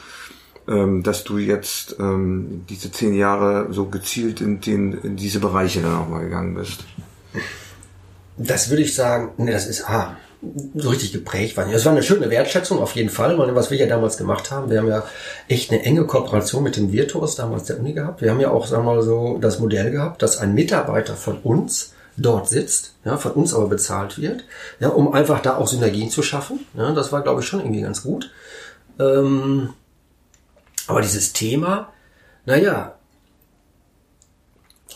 [0.67, 5.81] ähm, dass du jetzt ähm, diese zehn Jahre so gezielt in, den, in diese Bereiche
[5.81, 6.85] dann auch mal gegangen bist.
[8.37, 10.17] Das würde ich sagen, nee, das ist, ah,
[10.75, 11.67] so richtig geprägt war.
[11.71, 14.69] Es war eine schöne Wertschätzung auf jeden Fall, weil was wir ja damals gemacht haben,
[14.69, 15.03] wir haben ja
[15.47, 18.21] echt eine enge Kooperation mit dem Virtuos damals der Uni gehabt.
[18.21, 21.37] Wir haben ja auch, sagen wir mal so, das Modell gehabt, dass ein Mitarbeiter von
[21.37, 24.43] uns dort sitzt, ja, von uns aber bezahlt wird,
[24.79, 26.65] ja, um einfach da auch Synergien zu schaffen.
[26.75, 28.31] Ja, das war, glaube ich, schon irgendwie ganz gut.
[28.99, 29.69] Ähm,
[30.87, 31.91] aber dieses Thema,
[32.45, 32.95] naja,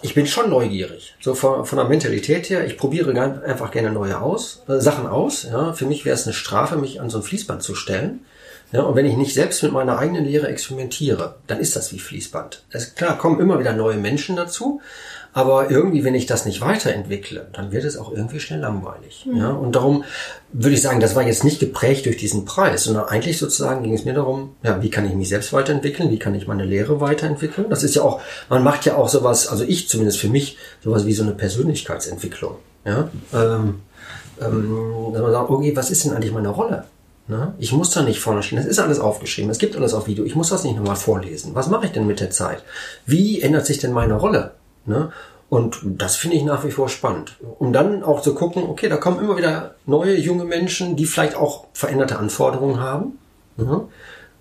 [0.01, 1.15] ich bin schon neugierig.
[1.19, 5.43] So von, von der Mentalität her, ich probiere einfach gerne neue aus, äh, Sachen aus.
[5.43, 5.73] Ja.
[5.73, 8.21] Für mich wäre es eine Strafe, mich an so ein Fließband zu stellen.
[8.71, 11.99] Ja, und wenn ich nicht selbst mit meiner eigenen Lehre experimentiere, dann ist das wie
[11.99, 12.63] Fließband.
[12.69, 14.81] Es, klar, kommen immer wieder neue Menschen dazu,
[15.37, 19.23] aber irgendwie, wenn ich das nicht weiterentwickle, dann wird es auch irgendwie schnell langweilig.
[19.27, 19.37] Mhm.
[19.37, 20.03] Ja, und darum
[20.51, 23.93] würde ich sagen, das war jetzt nicht geprägt durch diesen Preis, sondern eigentlich sozusagen ging
[23.93, 26.09] es mir darum, ja, wie kann ich mich selbst weiterentwickeln?
[26.09, 27.69] Wie kann ich meine Lehre weiterentwickeln?
[27.69, 28.19] Das ist ja auch,
[28.49, 32.55] man macht ja auch sowas, also ich zumindest für mich, sowas wie so eine Persönlichkeitsentwicklung.
[32.83, 33.81] Ja, ähm,
[34.41, 36.85] ähm, dass man sagt, okay, was ist denn eigentlich meine Rolle?
[37.27, 37.53] Ne?
[37.59, 38.57] Ich muss da nicht vorne stehen.
[38.57, 39.51] Das ist alles aufgeschrieben.
[39.51, 40.25] Es gibt alles auf Video.
[40.25, 41.53] Ich muss das nicht nochmal vorlesen.
[41.53, 42.63] Was mache ich denn mit der Zeit?
[43.05, 44.53] Wie ändert sich denn meine Rolle?
[44.87, 45.11] Ne?
[45.49, 47.37] Und das finde ich nach wie vor spannend.
[47.59, 51.35] Um dann auch zu gucken, okay, da kommen immer wieder neue junge Menschen, die vielleicht
[51.35, 53.19] auch veränderte Anforderungen haben.
[53.55, 53.83] Ne?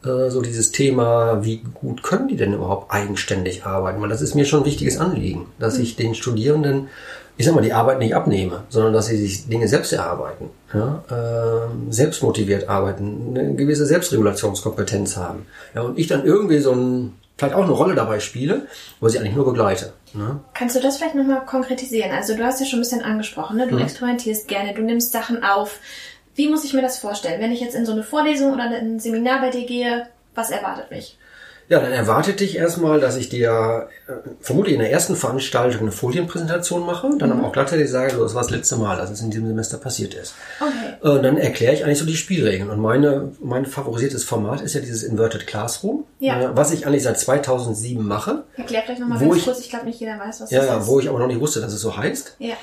[0.04, 4.00] Äh, so dieses Thema, wie gut können die denn überhaupt eigenständig arbeiten?
[4.00, 6.88] Weil das ist mir schon ein wichtiges Anliegen, dass ich den Studierenden,
[7.36, 11.04] ich sag mal, die Arbeit nicht abnehme, sondern dass sie sich Dinge selbst erarbeiten, ja?
[11.08, 15.46] äh, selbst motiviert arbeiten, eine gewisse Selbstregulationskompetenz haben.
[15.72, 18.66] Ja, und ich dann irgendwie so ein vielleicht auch eine Rolle dabei spiele,
[19.00, 19.92] wo sie eigentlich nur begleite.
[20.16, 20.40] Ne?
[20.54, 22.12] Kannst du das vielleicht nochmal konkretisieren?
[22.12, 23.66] Also du hast ja schon ein bisschen angesprochen, ne?
[23.66, 23.82] du mhm.
[23.82, 25.80] experimentierst gerne, du nimmst Sachen auf.
[26.34, 27.40] Wie muss ich mir das vorstellen?
[27.40, 30.90] Wenn ich jetzt in so eine Vorlesung oder ein Seminar bei dir gehe, was erwartet
[30.90, 31.18] mich?
[31.68, 35.90] Ja, dann erwartet dich erstmal, dass ich dir äh, vermutlich in der ersten Veranstaltung eine
[35.90, 37.38] Folienpräsentation mache, dann mhm.
[37.38, 39.78] aber auch gleichzeitig sage, so, das war das letzte Mal, dass es in diesem Semester
[39.78, 40.34] passiert ist.
[40.60, 41.08] Okay.
[41.08, 42.70] Und dann erkläre ich eigentlich so die Spielregeln.
[42.70, 46.40] Und meine, mein favorisiertes Format ist ja dieses Inverted Classroom, ja.
[46.40, 48.44] äh, was ich eigentlich seit 2007 mache.
[48.56, 50.72] Erklär vielleicht nochmal ganz ich, kurz, ich glaube nicht jeder weiß, was ja, das ist.
[50.72, 52.36] Ja, wo ich aber noch nicht wusste, dass es so heißt.
[52.38, 52.54] Ja.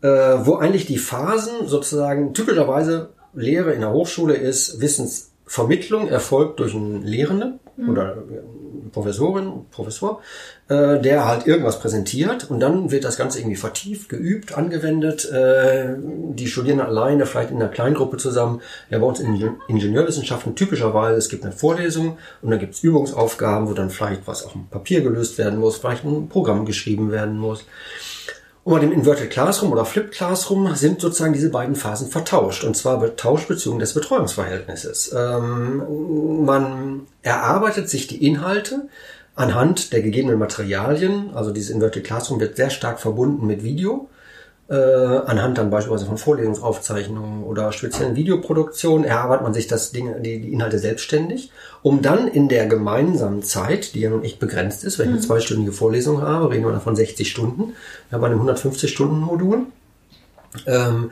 [0.00, 6.74] Äh, wo eigentlich die Phasen sozusagen typischerweise Lehre in der Hochschule ist, Wissensvermittlung erfolgt durch
[6.74, 7.88] einen Lehrenden mhm.
[7.88, 8.16] oder
[8.92, 10.20] Professorin, Professor,
[10.68, 15.30] äh, der halt irgendwas präsentiert und dann wird das Ganze irgendwie vertieft, geübt, angewendet.
[15.30, 18.60] Äh, die Studierenden alleine, vielleicht in einer Kleingruppe zusammen.
[18.90, 23.68] Ja, bei uns in Ingenieurwissenschaften typischerweise, es gibt eine Vorlesung und dann gibt es Übungsaufgaben,
[23.68, 27.38] wo dann vielleicht was auf dem Papier gelöst werden muss, vielleicht ein Programm geschrieben werden
[27.38, 27.64] muss.
[28.68, 32.64] Und bei dem Inverted Classroom oder Flipped Classroom sind sozusagen diese beiden Phasen vertauscht.
[32.64, 35.10] Und zwar betauscht Beziehung des Betreuungsverhältnisses.
[35.16, 38.90] Ähm, man erarbeitet sich die Inhalte
[39.34, 41.30] anhand der gegebenen Materialien.
[41.32, 44.10] Also dieses Inverted Classroom wird sehr stark verbunden mit Video
[44.68, 50.40] äh, anhand dann beispielsweise von Vorlesungsaufzeichnungen oder speziellen Videoproduktionen erarbeitet man sich das Ding, die,
[50.40, 51.50] die Inhalte selbstständig,
[51.82, 55.20] um dann in der gemeinsamen Zeit, die ja nun echt begrenzt ist, wenn ich eine
[55.20, 55.26] mhm.
[55.26, 57.74] zweistündige Vorlesung habe, reden wir davon 60 Stunden,
[58.12, 59.66] ja, bei einem 150-Stunden-Modul,
[60.66, 61.10] ähm,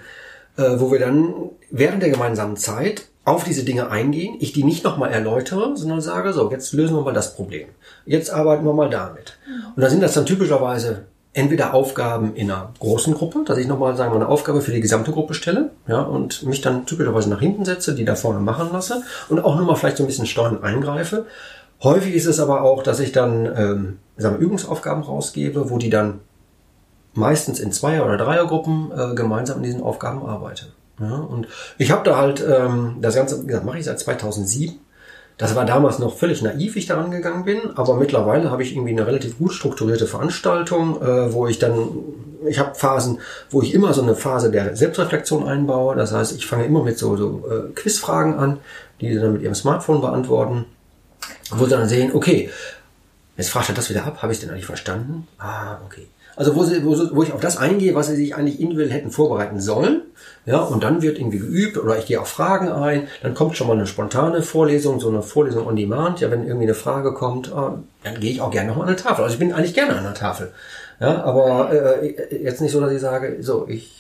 [0.58, 1.34] äh, wo wir dann
[1.70, 6.32] während der gemeinsamen Zeit auf diese Dinge eingehen, ich die nicht nochmal erläutere, sondern sage,
[6.32, 7.68] so, jetzt lösen wir mal das Problem.
[8.04, 9.38] Jetzt arbeiten wir mal damit.
[9.48, 9.72] Mhm.
[9.74, 13.94] Und da sind das dann typischerweise entweder Aufgaben in einer großen Gruppe, dass ich nochmal
[13.94, 17.40] sagen wir eine Aufgabe für die gesamte Gruppe stelle, ja, und mich dann typischerweise nach
[17.40, 20.26] hinten setze, die da vorne machen lasse und auch nur mal vielleicht so ein bisschen
[20.26, 21.26] steuern eingreife.
[21.82, 25.90] Häufig ist es aber auch, dass ich dann ähm, sagen wir, Übungsaufgaben rausgebe, wo die
[25.90, 26.20] dann
[27.12, 30.68] meistens in Zweier- oder Dreiergruppen äh, gemeinsam an diesen Aufgaben arbeite.
[30.98, 34.80] Ja, und ich habe da halt ähm, das Ganze, wie gesagt, mache ich seit 2007
[35.38, 38.92] das war damals noch völlig naiv, ich daran gegangen bin, aber mittlerweile habe ich irgendwie
[38.92, 41.88] eine relativ gut strukturierte Veranstaltung, äh, wo ich dann,
[42.46, 43.20] ich habe Phasen,
[43.50, 45.94] wo ich immer so eine Phase der Selbstreflexion einbaue.
[45.94, 48.58] Das heißt, ich fange immer mit so, so äh, Quizfragen an,
[49.00, 50.64] die sie dann mit ihrem Smartphone beantworten,
[51.50, 52.48] wo sie dann sehen, okay,
[53.36, 55.28] jetzt fragt er das wieder ab, habe ich denn eigentlich verstanden?
[55.38, 56.08] Ah, okay.
[56.36, 59.10] Also wo, sie, wo, wo ich auf das eingehe, was sie sich eigentlich individuell hätten
[59.10, 60.02] vorbereiten sollen.
[60.44, 63.08] Ja, und dann wird irgendwie geübt oder ich gehe auf Fragen ein.
[63.22, 66.20] Dann kommt schon mal eine spontane Vorlesung, so eine Vorlesung on demand.
[66.20, 69.02] Ja, wenn irgendwie eine Frage kommt, ah, dann gehe ich auch gerne nochmal an eine
[69.02, 69.24] Tafel.
[69.24, 70.52] Also ich bin eigentlich gerne an der Tafel.
[71.00, 73.92] Ja, aber äh, jetzt nicht so, dass ich sage, so, ich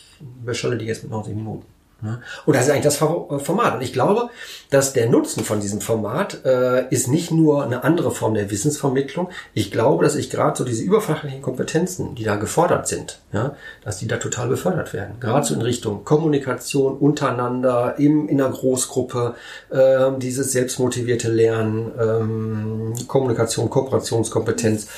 [0.44, 1.64] beschalle die jetzt mit 90 Minuten.
[2.02, 2.20] Ne?
[2.44, 3.76] Und das ist eigentlich das äh, Format.
[3.76, 4.28] Und ich glaube,
[4.70, 9.30] dass der Nutzen von diesem Format äh, ist nicht nur eine andere Form der Wissensvermittlung.
[9.54, 13.96] Ich glaube, dass ich gerade so diese überfachlichen Kompetenzen, die da gefordert sind, ja, dass
[13.98, 15.20] die da total befördert werden.
[15.20, 19.34] Gerade so in Richtung Kommunikation untereinander, im, in einer Großgruppe,
[19.70, 24.88] äh, dieses selbstmotivierte Lernen, ähm, Kommunikation, Kooperationskompetenz.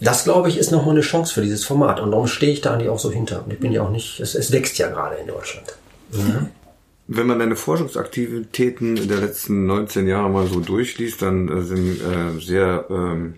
[0.00, 2.00] Das, glaube ich, ist nochmal eine Chance für dieses Format.
[2.00, 3.44] Und darum stehe ich da eigentlich auch so hinter.
[3.44, 5.74] Und ich bin ja auch nicht, es, es wächst ja gerade in Deutschland.
[6.12, 6.48] Mhm.
[7.06, 12.40] wenn man deine Forschungsaktivitäten der letzten 19 Jahre mal so durchliest, dann äh, sind äh,
[12.40, 13.34] sehr ähm,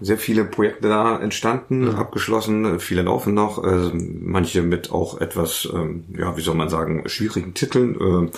[0.00, 1.94] sehr viele Projekte da entstanden, mhm.
[1.94, 7.04] abgeschlossen, viele laufen noch, äh, manche mit auch etwas, ähm, ja, wie soll man sagen,
[7.06, 8.30] schwierigen Titeln,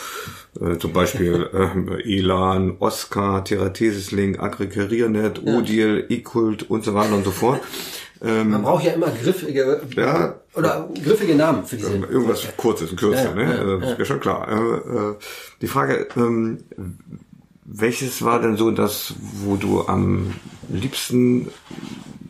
[0.61, 5.59] äh, äh, zum Beispiel äh, Elan, Oscar, Theratesis Link, Aggregiernet, ja.
[5.59, 7.61] Odil, Ekult und so weiter und so fort.
[8.23, 11.95] Ähm, Man braucht ja immer griffige ja, oder griffige Namen für diese.
[11.95, 13.43] Irgendwas Kurzes, ein Kürzer, ja, ne?
[13.45, 14.49] Ja, also, ist ja schon klar.
[14.49, 15.17] Äh, äh,
[15.61, 16.65] die Frage, ähm,
[17.65, 20.35] welches war denn so das, wo du am
[20.69, 21.51] liebsten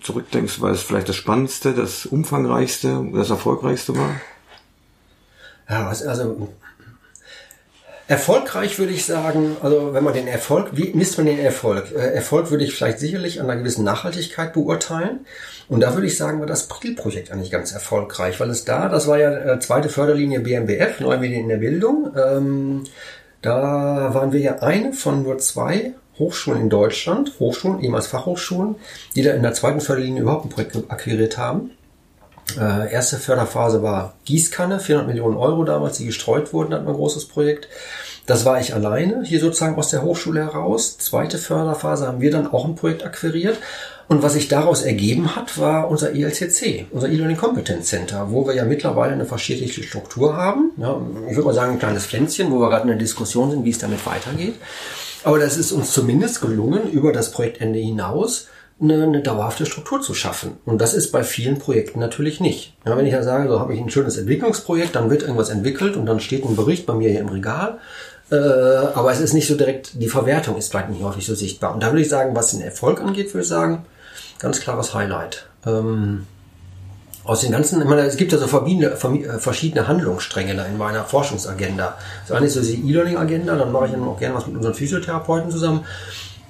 [0.03, 4.21] zurückdenkst, weil es vielleicht das Spannendste, das Umfangreichste, das Erfolgreichste war?
[5.69, 6.49] Ja, also
[8.09, 11.93] Erfolgreich würde ich sagen, also wenn man den Erfolg, wie misst man den Erfolg?
[11.95, 15.27] Äh, Erfolg würde ich vielleicht sicherlich an einer gewissen Nachhaltigkeit beurteilen.
[15.69, 19.07] Und da würde ich sagen, war das Priel-Projekt eigentlich ganz erfolgreich, weil es da, das
[19.07, 22.11] war ja äh, zweite Förderlinie BMBF, Neue Medien in der Bildung.
[22.17, 22.85] Ähm,
[23.43, 28.77] da waren wir ja eine von nur zwei Hochschulen in Deutschland, Hochschulen, ehemals Fachhochschulen,
[29.17, 31.73] die da in der zweiten Förderlinie überhaupt ein Projekt akquiriert haben.
[32.57, 36.97] Äh, erste Förderphase war Gießkanne, 400 Millionen Euro damals, die gestreut wurden, hatten wir ein
[36.97, 37.69] großes Projekt.
[38.27, 40.99] Das war ich alleine, hier sozusagen aus der Hochschule heraus.
[40.99, 43.57] Zweite Förderphase haben wir dann auch ein Projekt akquiriert.
[44.07, 48.55] Und was sich daraus ergeben hat, war unser ELCC, unser E-Learning Competence Center, wo wir
[48.55, 50.73] ja mittlerweile eine verschiedene Struktur haben.
[50.79, 53.65] Ja, ich würde mal sagen, ein kleines Pflänzchen, wo wir gerade in der Diskussion sind,
[53.65, 54.55] wie es damit weitergeht.
[55.25, 58.47] Aber das ist uns zumindest gelungen, über das Projektende hinaus
[58.81, 60.59] eine, eine dauerhafte Struktur zu schaffen.
[60.65, 62.75] Und das ist bei vielen Projekten natürlich nicht.
[62.87, 65.97] Ja, wenn ich ja sage, so habe ich ein schönes Entwicklungsprojekt, dann wird irgendwas entwickelt
[65.97, 67.79] und dann steht ein Bericht bei mir hier im Regal.
[68.31, 71.75] Äh, aber es ist nicht so direkt, die Verwertung ist vielleicht nicht häufig so sichtbar.
[71.75, 73.85] Und da würde ich sagen, was den Erfolg angeht, würde ich sagen,
[74.39, 75.47] ganz klares Highlight.
[75.67, 76.27] Ähm,
[77.25, 81.05] aus den ganzen, ich meine, es gibt ja so äh, verschiedene Handlungsstränge da in meiner
[81.05, 81.99] Forschungsagenda.
[82.27, 84.75] Das eine ist so die E-Learning-Agenda, dann mache ich dann auch gerne was mit unseren
[84.75, 85.85] Physiotherapeuten zusammen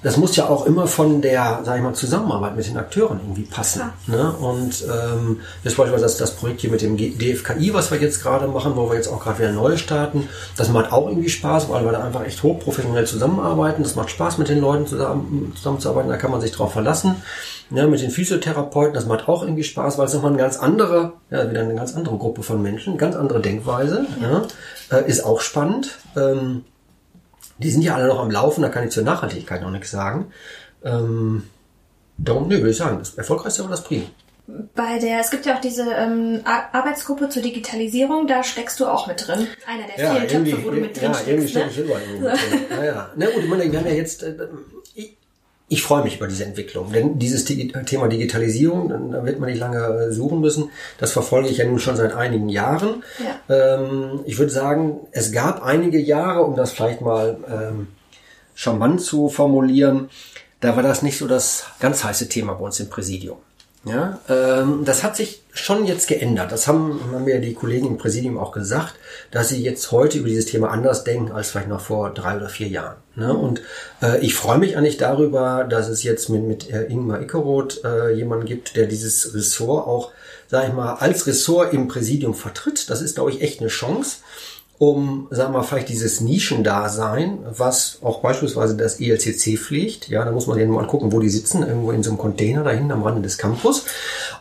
[0.01, 3.43] das muss ja auch immer von der, sag ich mal, Zusammenarbeit mit den Akteuren irgendwie
[3.43, 3.81] passen.
[4.07, 4.15] Ja.
[4.15, 4.31] Ne?
[4.31, 8.47] Und ähm, jetzt beispielsweise das, das Projekt hier mit dem DFKI, was wir jetzt gerade
[8.47, 11.83] machen, wo wir jetzt auch gerade wieder neu starten, das macht auch irgendwie Spaß, weil
[11.83, 13.83] wir da einfach echt hochprofessionell zusammenarbeiten.
[13.83, 17.15] Das macht Spaß, mit den Leuten zusammen, zusammenzuarbeiten, da kann man sich drauf verlassen.
[17.71, 21.13] Ja, mit den Physiotherapeuten, das macht auch irgendwie Spaß, weil es nochmal eine ganz andere,
[21.29, 24.47] ja, wieder eine ganz andere Gruppe von Menschen, ganz andere Denkweise, ja.
[24.89, 25.99] ja äh, ist auch spannend.
[26.15, 26.63] Ähm,
[27.59, 30.31] die sind ja alle noch am Laufen, da kann ich zur Nachhaltigkeit noch nichts sagen.
[30.83, 31.43] Ähm,
[32.17, 34.03] darum, nö, würde ich sagen, das erfolgreichste war das Prim.
[34.73, 39.05] Bei der, es gibt ja auch diese ähm, Arbeitsgruppe zur Digitalisierung, da steckst du auch
[39.05, 39.47] mit drin.
[39.67, 41.55] Einer der ja, vielen Töpfe, wo du mit drin ja, steckst.
[41.55, 41.65] Irgendwie ne?
[41.69, 42.77] ich immer ja.
[42.77, 43.09] ja, ja.
[43.15, 44.35] Na gut, ich meine, wir haben ja jetzt, äh,
[44.95, 45.18] ich
[45.83, 50.11] freue mich über diese Entwicklung, denn dieses Thema Digitalisierung, da wird man nicht lange äh,
[50.11, 53.03] suchen müssen, das verfolge ich ja nun schon seit einigen Jahren.
[53.19, 53.77] Ja.
[53.77, 57.87] Ähm, ich würde sagen, es gab einige Jahre, um das vielleicht mal ähm,
[58.55, 60.09] charmant zu formulieren,
[60.59, 63.37] da war das nicht so das ganz heiße Thema bei uns im Präsidium.
[63.85, 66.51] Ja, ähm, das hat sich schon jetzt geändert.
[66.51, 68.95] Das haben, haben mir die Kollegen im Präsidium auch gesagt,
[69.31, 72.49] dass sie jetzt heute über dieses Thema anders denken als vielleicht noch vor drei oder
[72.49, 72.97] vier Jahren.
[73.15, 73.33] Ne?
[73.33, 73.61] Und
[74.01, 78.13] äh, ich freue mich eigentlich darüber, dass es jetzt mit, mit äh, Ingmar Ickeroth äh,
[78.13, 80.11] jemanden gibt, der dieses Ressort auch,
[80.47, 82.89] sag ich mal, als Ressort im Präsidium vertritt.
[82.89, 84.17] Das ist, glaube ich, echt eine Chance
[84.79, 90.07] um, sagen wir mal, vielleicht dieses Nischendasein, was auch beispielsweise das ELCC pflegt.
[90.07, 92.63] Ja, da muss man nur mal gucken, wo die sitzen, irgendwo in so einem Container
[92.63, 93.83] da hinten am Rande des Campus,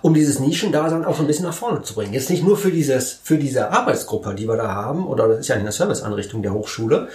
[0.00, 2.12] um dieses Nischendasein auch ein bisschen nach vorne zu bringen.
[2.14, 5.48] Jetzt nicht nur für dieses, für diese Arbeitsgruppe, die wir da haben, oder das ist
[5.48, 7.08] ja eine Serviceanrichtung der Hochschule,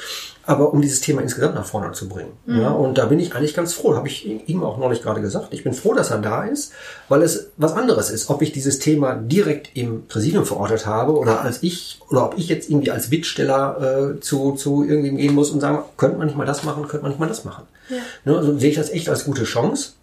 [0.45, 2.33] aber um dieses Thema insgesamt nach vorne zu bringen.
[2.45, 2.61] Mhm.
[2.61, 5.53] Ja, und da bin ich eigentlich ganz froh, habe ich ihm auch neulich gerade gesagt.
[5.53, 6.73] Ich bin froh, dass er da ist,
[7.07, 11.41] weil es was anderes ist, ob ich dieses Thema direkt im Präsidium verortet habe oder
[11.41, 15.49] als ich oder ob ich jetzt irgendwie als Bittsteller äh, zu, zu irgendwem gehen muss
[15.51, 17.63] und sagen, könnte man nicht mal das machen, könnte man nicht mal das machen.
[17.89, 17.97] Ja.
[18.25, 19.93] Ne, also sehe ich das echt als gute Chance.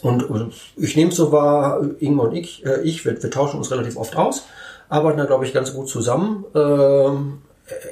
[0.00, 3.58] Und äh, ich nehme es so wahr, Ingmar und ich, äh, ich wir, wir tauschen
[3.58, 4.44] uns relativ oft aus,
[4.88, 6.44] arbeiten da, glaube ich, ganz gut zusammen.
[6.54, 7.38] Ähm,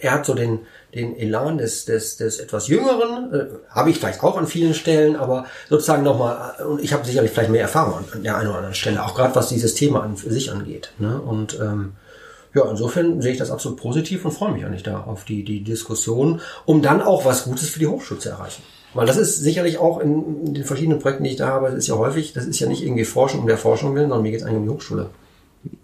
[0.00, 0.60] er hat so den,
[0.94, 5.16] den Elan des, des, des etwas Jüngeren, äh, habe ich vielleicht auch an vielen Stellen,
[5.16, 8.58] aber sozusagen nochmal, und ich habe sicherlich vielleicht mehr Erfahrung an, an der einen oder
[8.58, 10.92] anderen Stelle, auch gerade was dieses Thema an für sich angeht.
[10.98, 11.20] Ne?
[11.20, 11.92] Und ähm,
[12.54, 15.64] ja, insofern sehe ich das absolut positiv und freue mich eigentlich da auf die, die
[15.64, 18.62] Diskussion, um dann auch was Gutes für die Hochschule zu erreichen.
[18.94, 21.88] Weil das ist sicherlich auch in den verschiedenen Projekten, die ich da habe, das ist
[21.88, 24.40] ja häufig, das ist ja nicht irgendwie Forschung um der Forschung willen, sondern mir geht
[24.40, 25.10] es eigentlich um die Hochschule.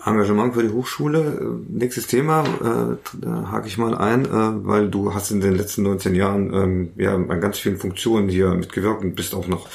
[0.04, 1.18] Engagement für die Hochschule.
[1.18, 5.54] Äh, nächstes Thema, äh, da hake ich mal ein, äh, weil du hast in den
[5.54, 9.68] letzten 19 Jahren ähm, ja an ganz vielen Funktionen hier mitgewirkt und bist auch noch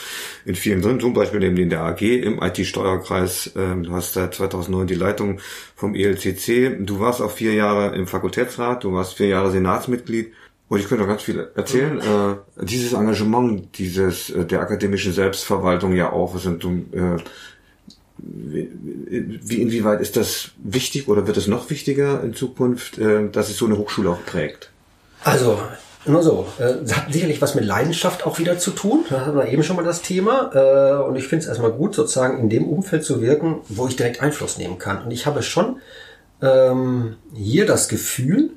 [0.45, 3.51] in vielen drin, zum Beispiel eben in der AG im IT-Steuerkreis.
[3.55, 5.39] Ähm, du hast seit 2009 die Leitung
[5.75, 6.77] vom ELCC.
[6.79, 10.31] Du warst auch vier Jahre im Fakultätsrat, du warst vier Jahre Senatsmitglied.
[10.67, 11.99] Und ich könnte noch ganz viel erzählen.
[11.99, 17.17] Äh, dieses Engagement, dieses äh, der akademischen Selbstverwaltung ja auch, sind äh,
[18.17, 23.57] wie, inwieweit ist das wichtig oder wird es noch wichtiger in Zukunft, äh, dass es
[23.57, 24.71] so eine Hochschule auch prägt?
[25.23, 25.59] Also,
[26.05, 26.47] nur so.
[26.59, 29.05] Äh, das hat sicherlich was mit Leidenschaft auch wieder zu tun.
[29.09, 30.51] Da hatten wir eben schon mal das Thema.
[30.53, 33.95] Äh, und ich finde es erstmal gut, sozusagen in dem Umfeld zu wirken, wo ich
[33.95, 35.03] direkt Einfluss nehmen kann.
[35.03, 35.77] Und ich habe schon
[36.41, 38.51] ähm, hier das Gefühl,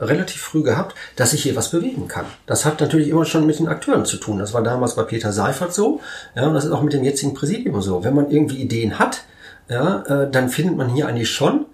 [0.00, 2.24] relativ früh gehabt, dass ich hier was bewegen kann.
[2.46, 4.38] Das hat natürlich immer schon mit den Akteuren zu tun.
[4.38, 6.00] Das war damals bei Peter Seifert so,
[6.34, 8.02] ja, und das ist auch mit dem jetzigen Präsidium so.
[8.02, 9.24] Wenn man irgendwie Ideen hat,
[9.68, 11.66] ja, äh, dann findet man hier eigentlich schon,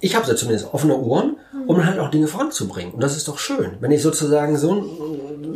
[0.00, 1.36] ich habe ja zumindest offene Ohren,
[1.66, 2.92] um halt auch Dinge voranzubringen.
[2.92, 4.86] Und das ist doch schön, wenn ich sozusagen so,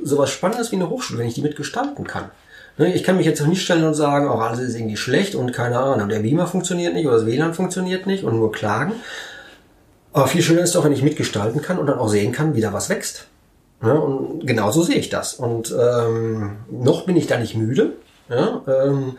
[0.02, 2.30] so was Spannendes wie eine Hochschule, wenn ich die mitgestalten kann.
[2.76, 5.36] Ne, ich kann mich jetzt auch nicht stellen und sagen, auch alles ist irgendwie schlecht
[5.36, 8.94] und keine Ahnung, der Beamer funktioniert nicht oder das WLAN funktioniert nicht und nur klagen.
[10.14, 12.60] Aber viel schöner ist doch, wenn ich mitgestalten kann und dann auch sehen kann, wie
[12.60, 13.26] da was wächst.
[13.82, 15.34] Ja, und genauso sehe ich das.
[15.34, 17.94] Und ähm, noch bin ich da nicht müde.
[18.30, 19.18] Ja, ähm,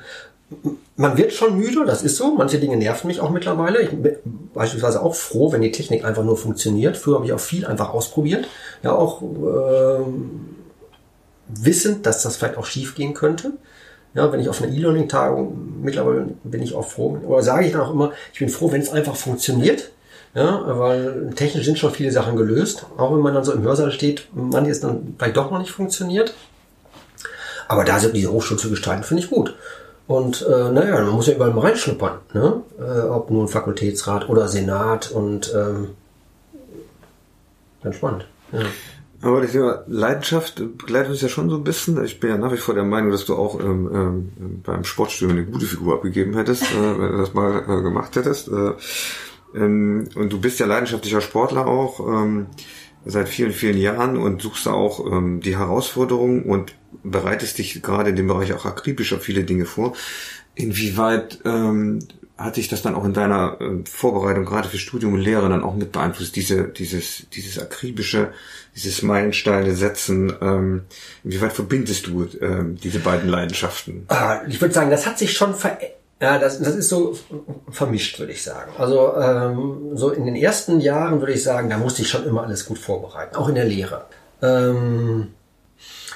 [0.96, 2.36] man wird schon müde, das ist so.
[2.36, 3.82] Manche Dinge nerven mich auch mittlerweile.
[3.82, 4.16] Ich bin
[4.54, 6.96] beispielsweise auch froh, wenn die Technik einfach nur funktioniert.
[6.96, 8.48] Früher habe ich auch viel einfach ausprobiert.
[8.82, 10.56] Ja, auch ähm,
[11.50, 13.52] wissend, dass das vielleicht auch schief gehen könnte.
[14.14, 17.82] Ja, wenn ich auf einer E-Learning-Tagung, mittlerweile bin ich auch froh, oder sage ich dann
[17.82, 19.92] auch immer, ich bin froh, wenn es einfach funktioniert.
[20.36, 22.86] Ja, weil technisch sind schon viele Sachen gelöst.
[22.98, 26.36] Auch wenn man dann so im Hörsaal steht, manches dann vielleicht doch noch nicht funktioniert.
[27.70, 29.56] Aber da diese Hochschule zu gestalten, finde ich gut.
[30.08, 32.20] Und äh, naja, man muss ja überall mal reinschnuppern.
[32.34, 32.62] Ne?
[32.78, 35.90] Äh, ob nun Fakultätsrat oder Senat und ähm,
[37.82, 38.28] ganz spannend.
[38.52, 38.60] Ja.
[39.22, 42.04] Aber ich denke, Leidenschaft begleitet uns ja schon so ein bisschen.
[42.04, 45.38] Ich bin ja nach wie vor der Meinung, dass du auch ähm, ähm, beim Sportstudium
[45.38, 48.50] eine gute Figur abgegeben hättest, äh, wenn du das mal äh, gemacht hättest.
[48.50, 48.74] Äh,
[49.56, 52.48] ähm, und du bist ja leidenschaftlicher Sportler auch ähm,
[53.06, 58.10] seit vielen, vielen Jahren und suchst da auch ähm, die Herausforderungen und bereitest dich gerade
[58.10, 59.94] in dem Bereich auch akribisch auf viele Dinge vor.
[60.56, 62.00] Inwieweit ähm,
[62.38, 65.64] hat sich das dann auch in deiner äh, Vorbereitung gerade für Studium und Lehre dann
[65.64, 68.32] auch mit beeinflusst, diese, dieses, dieses akribische,
[68.76, 70.34] dieses Meilensteine setzen?
[70.42, 70.82] Ähm,
[71.24, 74.06] inwieweit verbindest du ähm, diese beiden Leidenschaften?
[74.08, 75.95] Ah, ich würde sagen, das hat sich schon verändert
[76.26, 77.16] ja, das, das ist so
[77.70, 78.72] vermischt, würde ich sagen.
[78.80, 82.42] Also ähm, so in den ersten Jahren würde ich sagen, da musste ich schon immer
[82.42, 84.06] alles gut vorbereiten, auch in der Lehre.
[84.42, 85.36] Ähm,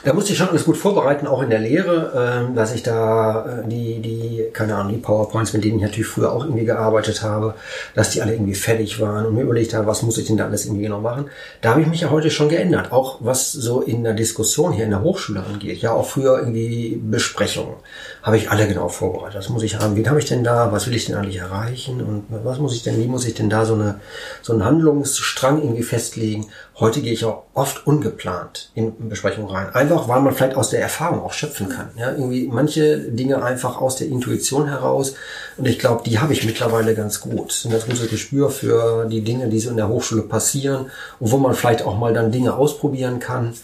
[0.03, 3.63] da musste ich schon alles gut vorbereiten, auch in der Lehre, äh, dass ich da
[3.63, 7.21] äh, die, die, keine Ahnung, die PowerPoints, mit denen ich natürlich früher auch irgendwie gearbeitet
[7.21, 7.55] habe,
[7.95, 10.45] dass die alle irgendwie fertig waren und mir überlegt habe, was muss ich denn da
[10.45, 11.29] alles irgendwie genau machen.
[11.62, 14.85] Da habe ich mich ja heute schon geändert, auch was so in der Diskussion hier
[14.85, 15.79] in der Hochschule angeht.
[15.79, 17.75] Ja, auch früher irgendwie Besprechungen
[18.23, 19.38] habe ich alle genau vorbereitet.
[19.38, 19.95] Was muss ich haben?
[19.95, 20.71] Wen habe ich denn da?
[20.71, 22.01] Was will ich denn eigentlich erreichen?
[22.01, 23.99] Und was muss ich denn, wie muss ich denn da so eine,
[24.41, 26.47] so einen Handlungsstrang irgendwie festlegen?
[26.80, 29.76] Heute gehe ich auch oft ungeplant in Besprechungen rein.
[29.76, 31.89] Einfach, weil man vielleicht aus der Erfahrung auch schöpfen kann.
[31.98, 35.15] Ja, irgendwie manche Dinge einfach aus der Intuition heraus.
[35.58, 37.63] Und ich glaube, die habe ich mittlerweile ganz gut.
[37.65, 40.89] Ein ganz gutes Gespür für die Dinge, die so in der Hochschule passieren
[41.20, 43.56] und wo man vielleicht auch mal dann Dinge ausprobieren kann.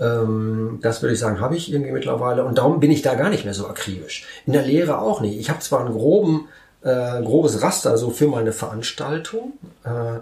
[0.00, 2.44] Ähm, das würde ich sagen, habe ich irgendwie mittlerweile.
[2.44, 4.24] Und darum bin ich da gar nicht mehr so akribisch.
[4.46, 5.38] In der Lehre auch nicht.
[5.38, 6.48] Ich habe zwar einen groben,
[6.82, 9.52] äh, grobes Raster so für meine Veranstaltung.
[9.84, 10.20] Äh,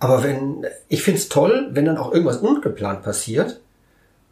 [0.00, 3.60] aber wenn, ich find's toll, wenn dann auch irgendwas ungeplant passiert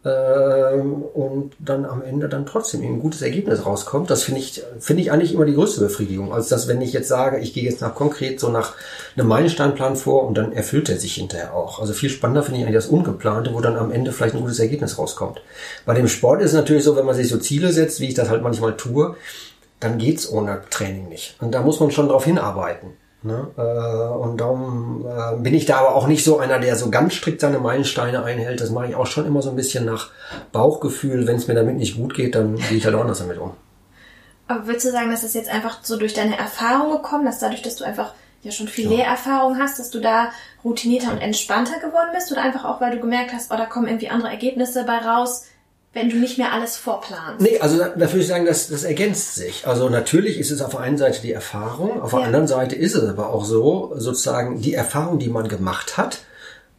[0.03, 4.09] ähm, und dann am Ende dann trotzdem ein gutes Ergebnis rauskommt.
[4.09, 7.09] Das finde ich, finde ich eigentlich immer die größte Befriedigung, als dass wenn ich jetzt
[7.09, 8.75] sage, ich gehe jetzt nach konkret so nach
[9.15, 11.81] einem Meilensteinplan vor und dann erfüllt er sich hinterher auch.
[11.81, 14.61] Also viel spannender finde ich eigentlich das Ungeplante, wo dann am Ende vielleicht ein gutes
[14.61, 15.43] Ergebnis rauskommt.
[15.85, 18.15] Bei dem Sport ist es natürlich so, wenn man sich so Ziele setzt, wie ich
[18.15, 19.17] das halt manchmal tue,
[19.81, 21.37] dann geht's ohne Training nicht.
[21.41, 22.93] Und da muss man schon drauf hinarbeiten.
[23.23, 23.49] Ne?
[23.57, 27.15] Äh, und darum äh, bin ich da aber auch nicht so einer, der so ganz
[27.15, 28.61] strikt seine Meilensteine einhält.
[28.61, 30.11] Das mache ich auch schon immer so ein bisschen nach
[30.53, 31.27] Bauchgefühl.
[31.27, 33.53] Wenn es mir damit nicht gut geht, dann gehe ich halt auch anders damit um.
[34.47, 37.63] Aber würdest du sagen, dass das jetzt einfach so durch deine Erfahrung gekommen, dass dadurch,
[37.63, 38.99] dass du einfach ja schon viel ja.
[38.99, 40.31] Lehrerfahrung hast, dass du da
[40.65, 43.89] routinierter und entspannter geworden bist oder einfach auch, weil du gemerkt hast, oh, da kommen
[43.89, 45.47] irgendwie andere Ergebnisse bei raus,
[45.99, 47.41] wenn du nicht mehr alles vorplanst.
[47.41, 49.67] Nee, also da, da würde ich sagen, das, das ergänzt sich.
[49.67, 52.27] Also natürlich ist es auf der einen Seite die Erfahrung, auf der ja.
[52.27, 56.21] anderen Seite ist es aber auch so, sozusagen die Erfahrung, die man gemacht hat,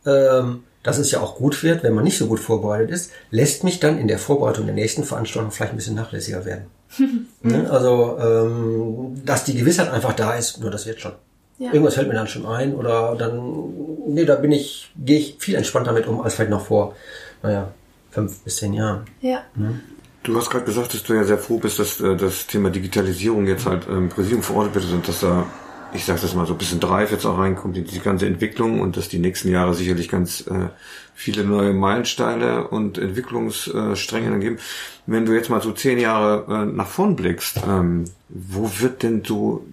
[0.05, 3.65] ähm, dass es ja auch gut wird, wenn man nicht so gut vorbereitet ist, lässt
[3.65, 6.67] mich dann in der Vorbereitung der nächsten Veranstaltung vielleicht ein bisschen nachlässiger werden.
[7.41, 7.69] ne?
[7.69, 11.11] Also, ähm, dass die Gewissheit einfach da ist, nur das wird schon.
[11.57, 11.73] Ja.
[11.73, 13.73] Irgendwas fällt mir dann schon ein oder dann,
[14.07, 16.95] nee, da bin ich, gehe ich viel entspannter damit um als vielleicht noch vor,
[17.43, 17.73] naja,
[18.11, 19.05] fünf bis zehn Jahren.
[19.21, 19.43] Ja.
[19.55, 19.79] Ne?
[20.23, 23.47] Du hast gerade gesagt, dass du ja sehr froh bist, dass äh, das Thema Digitalisierung
[23.47, 25.47] jetzt halt im Präsidium verortet wird und dass da,
[25.93, 28.81] ich sage das mal so ein bisschen Drive jetzt auch reinkommt in die ganze Entwicklung
[28.81, 30.69] und dass die nächsten Jahre sicherlich ganz äh,
[31.15, 34.59] viele neue Meilensteine und Entwicklungsstränge dann geben.
[35.05, 39.23] Wenn du jetzt mal so zehn Jahre äh, nach vorn blickst, ähm, wo wird denn
[39.25, 39.65] so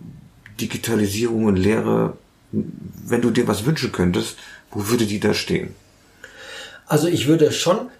[0.60, 2.16] Digitalisierung und Lehre,
[2.52, 4.38] wenn du dir was wünschen könntest,
[4.70, 5.74] wo würde die da stehen?
[6.86, 7.90] Also ich würde schon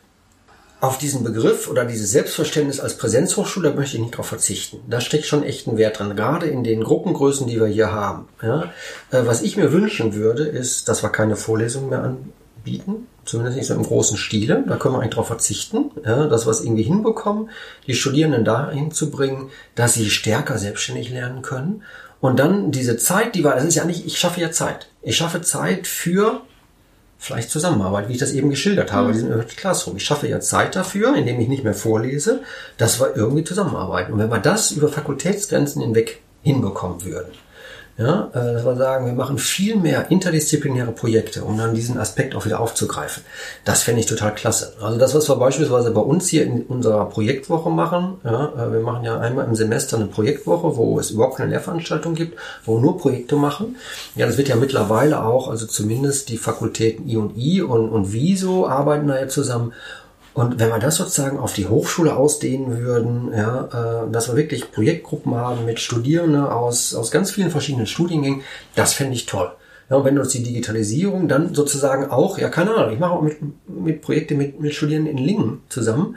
[0.86, 4.80] auf diesen Begriff oder dieses Selbstverständnis als Präsenzhochschule, möchte ich nicht drauf verzichten.
[4.88, 8.28] Da steckt schon echt ein Wert dran, gerade in den Gruppengrößen, die wir hier haben.
[8.42, 8.72] Ja,
[9.10, 13.66] äh, was ich mir wünschen würde, ist, dass wir keine Vorlesungen mehr anbieten, zumindest nicht
[13.66, 14.64] so im großen Stile.
[14.66, 17.50] Da können wir eigentlich drauf verzichten, ja, dass wir es irgendwie hinbekommen,
[17.86, 21.82] die Studierenden dahin zu bringen, dass sie stärker selbstständig lernen können
[22.20, 24.88] und dann diese Zeit, die war, das ist ja nicht, ich schaffe ja Zeit.
[25.02, 26.40] Ich schaffe Zeit für
[27.26, 29.12] vielleicht Zusammenarbeit, wie ich das eben geschildert habe, mhm.
[29.12, 29.96] diesen Classroom.
[29.96, 32.42] Ich schaffe ja Zeit dafür, indem ich nicht mehr vorlese,
[32.78, 34.12] dass wir irgendwie zusammenarbeiten.
[34.12, 37.32] Und wenn wir das über Fakultätsgrenzen hinweg hinbekommen würden,
[37.98, 42.34] ja, äh, dass wir sagen, wir machen viel mehr interdisziplinäre Projekte, um dann diesen Aspekt
[42.34, 43.22] auch wieder aufzugreifen.
[43.64, 44.74] Das fände ich total klasse.
[44.82, 48.80] Also das, was wir beispielsweise bei uns hier in unserer Projektwoche machen, ja, äh, wir
[48.80, 52.98] machen ja einmal im Semester eine Projektwoche, wo es überhaupt keine Lehrveranstaltung gibt, wo nur
[52.98, 53.76] Projekte machen.
[54.14, 58.12] Ja, das wird ja mittlerweile auch, also zumindest die Fakultäten I und I und, und
[58.12, 59.72] Wieso arbeiten da ja zusammen
[60.36, 64.70] und wenn wir das sozusagen auf die Hochschule ausdehnen würden, ja, äh, dass wir wirklich
[64.70, 68.42] Projektgruppen haben mit Studierenden aus, aus ganz vielen verschiedenen Studiengängen,
[68.74, 69.50] das fände ich toll.
[69.88, 73.22] Ja, und wenn uns die Digitalisierung dann sozusagen auch, ja, keine Ahnung, ich mache auch
[73.22, 76.16] mit, mit Projekte mit, mit Studierenden in Lingen zusammen,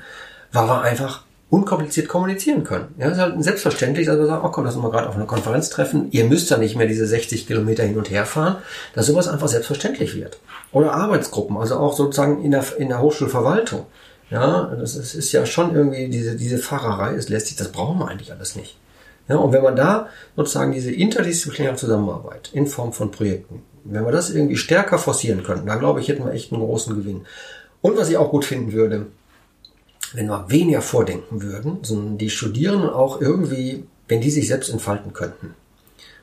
[0.52, 2.94] weil wir einfach unkompliziert kommunizieren können.
[2.98, 5.16] Ja, das ist halt selbstverständlich, dass wir sagen, oh komm, lass uns mal gerade auf
[5.16, 6.10] einer Konferenz treffen.
[6.12, 8.58] Ihr müsst ja nicht mehr diese 60 Kilometer hin und her fahren,
[8.96, 10.40] dass sowas einfach selbstverständlich wird.
[10.74, 13.86] Oder Arbeitsgruppen, also auch sozusagen in der, in der Hochschulverwaltung.
[14.30, 18.00] Ja, das ist, ist ja schon irgendwie diese, diese Fahrerei, es lässt sich, das brauchen
[18.00, 18.78] wir eigentlich alles nicht.
[19.28, 24.12] Ja, und wenn man da sozusagen diese interdisziplinäre Zusammenarbeit in Form von Projekten, wenn wir
[24.12, 27.26] das irgendwie stärker forcieren könnten, dann glaube ich, hätten wir echt einen großen Gewinn.
[27.82, 29.08] Und was ich auch gut finden würde,
[30.14, 35.14] wenn wir weniger vordenken würden, sondern die Studierenden auch irgendwie, wenn die sich selbst entfalten
[35.14, 35.54] könnten.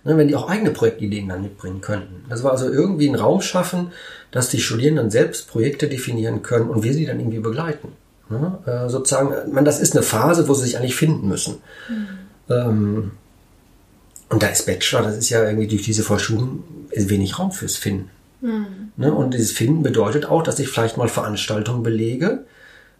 [0.06, 2.24] Ne, wenn die auch eigene Projektideen dann mitbringen könnten.
[2.28, 3.90] Das war also irgendwie einen Raum schaffen,
[4.30, 7.88] dass die Studierenden selbst Projekte definieren können und wir sie dann irgendwie begleiten.
[8.30, 8.56] Ne?
[8.66, 11.56] Äh, sozusagen, man, das ist eine Phase, wo sie sich eigentlich finden müssen.
[11.88, 12.06] Mhm.
[12.48, 13.10] Ähm,
[14.28, 18.08] und da ist Bachelor, das ist ja irgendwie durch diese Vorschulung wenig Raum fürs Finden.
[18.42, 18.92] Mhm.
[18.96, 19.12] Ne?
[19.12, 22.44] Und dieses Finden bedeutet auch, dass ich vielleicht mal Veranstaltungen belege,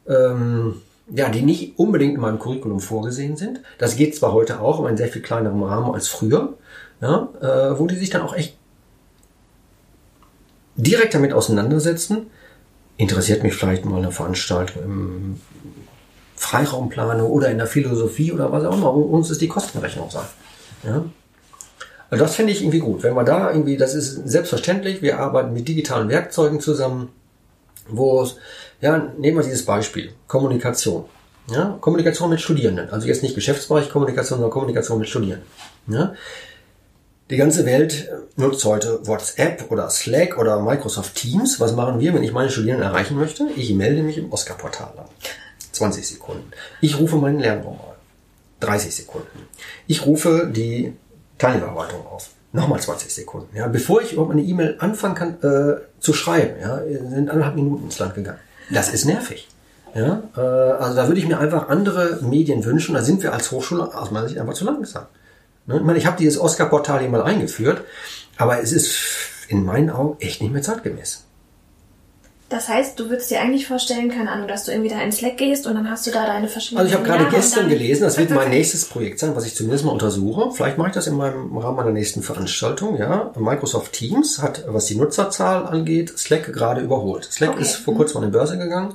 [0.09, 0.83] ähm,
[1.15, 3.61] ja, die nicht unbedingt in meinem Curriculum vorgesehen sind.
[3.79, 6.55] Das geht zwar heute auch, aber in sehr viel kleinerem Rahmen als früher
[7.01, 8.57] ja, äh, wo die sich dann auch echt
[10.77, 12.31] direkt damit auseinandersetzen.
[12.97, 15.41] Interessiert mich vielleicht mal eine Veranstaltung im
[16.35, 18.95] Freiraumplanung oder in der Philosophie oder was auch immer.
[18.95, 20.27] Uns ist die Kostenrechnung sein.
[20.85, 21.05] Ja?
[22.11, 23.03] Also das finde ich irgendwie gut.
[23.03, 27.09] Wenn man da irgendwie, das ist selbstverständlich, wir arbeiten mit digitalen Werkzeugen zusammen,
[27.89, 28.37] wo es,
[28.81, 31.05] ja, nehmen wir dieses Beispiel, Kommunikation.
[31.51, 32.91] Ja, Kommunikation mit Studierenden.
[32.91, 35.47] Also jetzt nicht Geschäftsbereich Kommunikation, sondern Kommunikation mit Studierenden.
[35.87, 36.15] Ja,
[37.31, 41.59] die ganze Welt nutzt heute WhatsApp oder Slack oder Microsoft Teams.
[41.59, 43.49] Was machen wir, wenn ich meine Studierenden erreichen möchte?
[43.57, 45.07] Ich melde mich im Oscar-Portal an.
[45.73, 46.51] 20 Sekunden.
[46.81, 47.97] Ich rufe meinen Lernraum an.
[48.61, 49.49] 30 Sekunden.
[49.87, 50.95] Ich rufe die
[51.39, 52.31] Teilnehmerverwaltung auf.
[52.53, 53.55] Nochmal 20 Sekunden.
[53.55, 57.85] Ja, bevor ich überhaupt eine E-Mail anfangen kann äh, zu schreiben, ja, sind anderthalb Minuten
[57.85, 58.39] ins Land gegangen.
[58.71, 59.49] Das ist nervig.
[59.95, 62.95] Ja, äh, also da würde ich mir einfach andere Medien wünschen.
[62.95, 65.07] Da sind wir als Hochschule aus meiner Sicht einfach zu langsam.
[65.67, 65.77] Ne?
[65.77, 67.85] Ich meine, ich habe dieses Oscar-Portal hier mal eingeführt,
[68.37, 68.97] aber es ist
[69.49, 71.27] in meinen Augen echt nicht mehr zeitgemäß.
[72.49, 75.37] Das heißt, du würdest dir eigentlich vorstellen, keine Ahnung, dass du irgendwie da in Slack
[75.37, 76.87] gehst und dann hast du da deine verschiedenen.
[76.87, 79.85] Also ich habe gerade gestern gelesen, das wird mein nächstes Projekt sein, was ich zumindest
[79.85, 80.53] mal untersuche.
[80.53, 82.99] Vielleicht mache ich das in meinem Rahmen meiner nächsten Veranstaltung.
[82.99, 87.25] Ja, Microsoft Teams hat, was die Nutzerzahl angeht, Slack gerade überholt.
[87.25, 87.63] Slack okay.
[87.63, 88.95] ist vor kurzem an die Börse gegangen.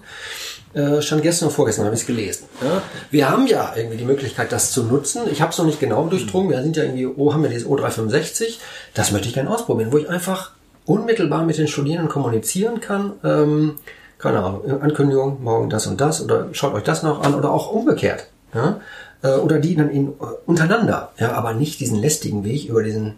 [0.74, 2.46] Äh, schon gestern oder vorgestern habe ich es gelesen.
[2.62, 2.82] Ja?
[3.10, 5.24] Wir haben ja irgendwie die Möglichkeit, das zu nutzen.
[5.30, 6.50] Ich habe es noch nicht genau durchdrungen.
[6.50, 8.58] Wir sind ja irgendwie, oh, haben wir dieses O365.
[8.94, 10.52] Das möchte ich gerne ausprobieren, wo ich einfach
[10.86, 13.14] unmittelbar mit den Studierenden kommunizieren kann.
[13.24, 13.76] Ähm,
[14.18, 17.72] keine Ahnung, Ankündigung, morgen das und das oder schaut euch das noch an oder auch
[17.72, 18.28] umgekehrt.
[18.54, 18.80] Ja?
[19.24, 20.14] Äh, oder die dann in,
[20.46, 23.16] untereinander, ja, aber nicht diesen lästigen Weg über diesen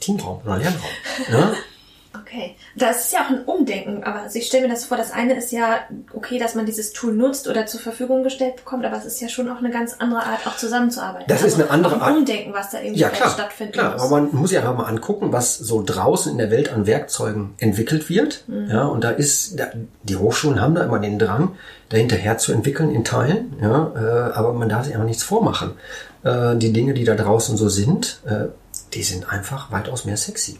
[0.00, 0.90] Teamraum oder Lernraum.
[1.30, 1.52] Ja?
[2.28, 5.12] Okay, das ist ja auch ein Umdenken, aber also ich stelle mir das vor, das
[5.12, 5.78] eine ist ja
[6.12, 9.30] okay, dass man dieses Tool nutzt oder zur Verfügung gestellt bekommt, aber es ist ja
[9.30, 11.24] schon auch eine ganz andere Art, auch zusammenzuarbeiten.
[11.26, 13.76] Das also ist eine andere ein Umdenken, was da irgendwie ja, klar, stattfindet.
[13.76, 14.02] Klar, muss.
[14.02, 17.54] aber man muss ja einfach mal angucken, was so draußen in der Welt an Werkzeugen
[17.56, 18.44] entwickelt wird.
[18.46, 18.68] Mhm.
[18.70, 19.58] Ja, und da ist,
[20.02, 21.56] die Hochschulen haben da immer den Drang,
[21.88, 25.72] dahinterher zu entwickeln in Teilen, ja, äh, aber man darf sich einfach nichts vormachen.
[26.24, 28.48] Äh, die Dinge, die da draußen so sind, äh,
[28.92, 30.58] die sind einfach weitaus mehr sexy.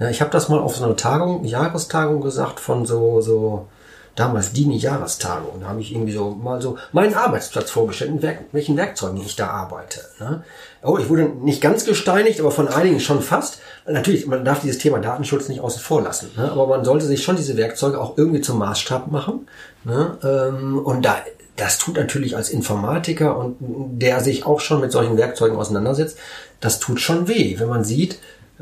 [0.00, 3.68] Ja, ich habe das mal auf so einer Tagung, Jahrestagung gesagt von so, so
[4.16, 5.60] damals Dini-Jahrestagung.
[5.60, 9.48] Da habe ich irgendwie so mal so meinen Arbeitsplatz vorgestellt, Werk, welchen Werkzeugen ich da
[9.48, 10.00] arbeite.
[10.18, 10.42] Ne?
[10.82, 13.60] Oh, ich wurde nicht ganz gesteinigt, aber von einigen schon fast.
[13.86, 16.30] Natürlich, man darf dieses Thema Datenschutz nicht außen vor lassen.
[16.36, 16.50] Ne?
[16.50, 19.48] Aber man sollte sich schon diese Werkzeuge auch irgendwie zum Maßstab machen.
[19.84, 20.18] Ne?
[20.22, 21.16] Ähm, und da,
[21.56, 26.16] das tut natürlich als Informatiker und der sich auch schon mit solchen Werkzeugen auseinandersetzt,
[26.60, 28.18] das tut schon weh, wenn man sieht,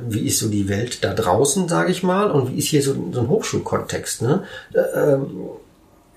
[0.06, 2.94] wie ist so die Welt da draußen, sage ich mal, und wie ist hier so,
[3.12, 4.22] so ein Hochschulkontext.
[4.22, 4.44] Ne?
[4.72, 5.26] Äh, ähm,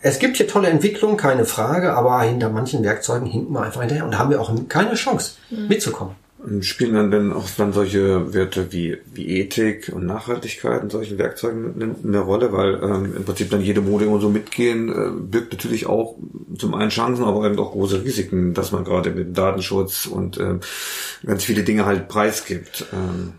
[0.03, 4.03] es gibt hier tolle Entwicklungen, keine Frage, aber hinter manchen Werkzeugen hinken wir einfach hinterher
[4.05, 5.67] und da haben wir auch keine Chance mhm.
[5.67, 6.15] mitzukommen.
[6.61, 11.75] Spielen dann denn auch dann solche Werte wie, wie Ethik und Nachhaltigkeit in solchen Werkzeugen
[11.75, 15.51] eine, eine Rolle, weil ähm, im Prinzip dann jede Mode immer so mitgehen, äh, birgt
[15.51, 16.15] natürlich auch
[16.57, 20.61] zum einen Chancen, aber eben auch große Risiken, dass man gerade mit Datenschutz und ähm,
[21.23, 22.87] ganz viele Dinge halt preisgibt.
[22.91, 23.33] Ähm.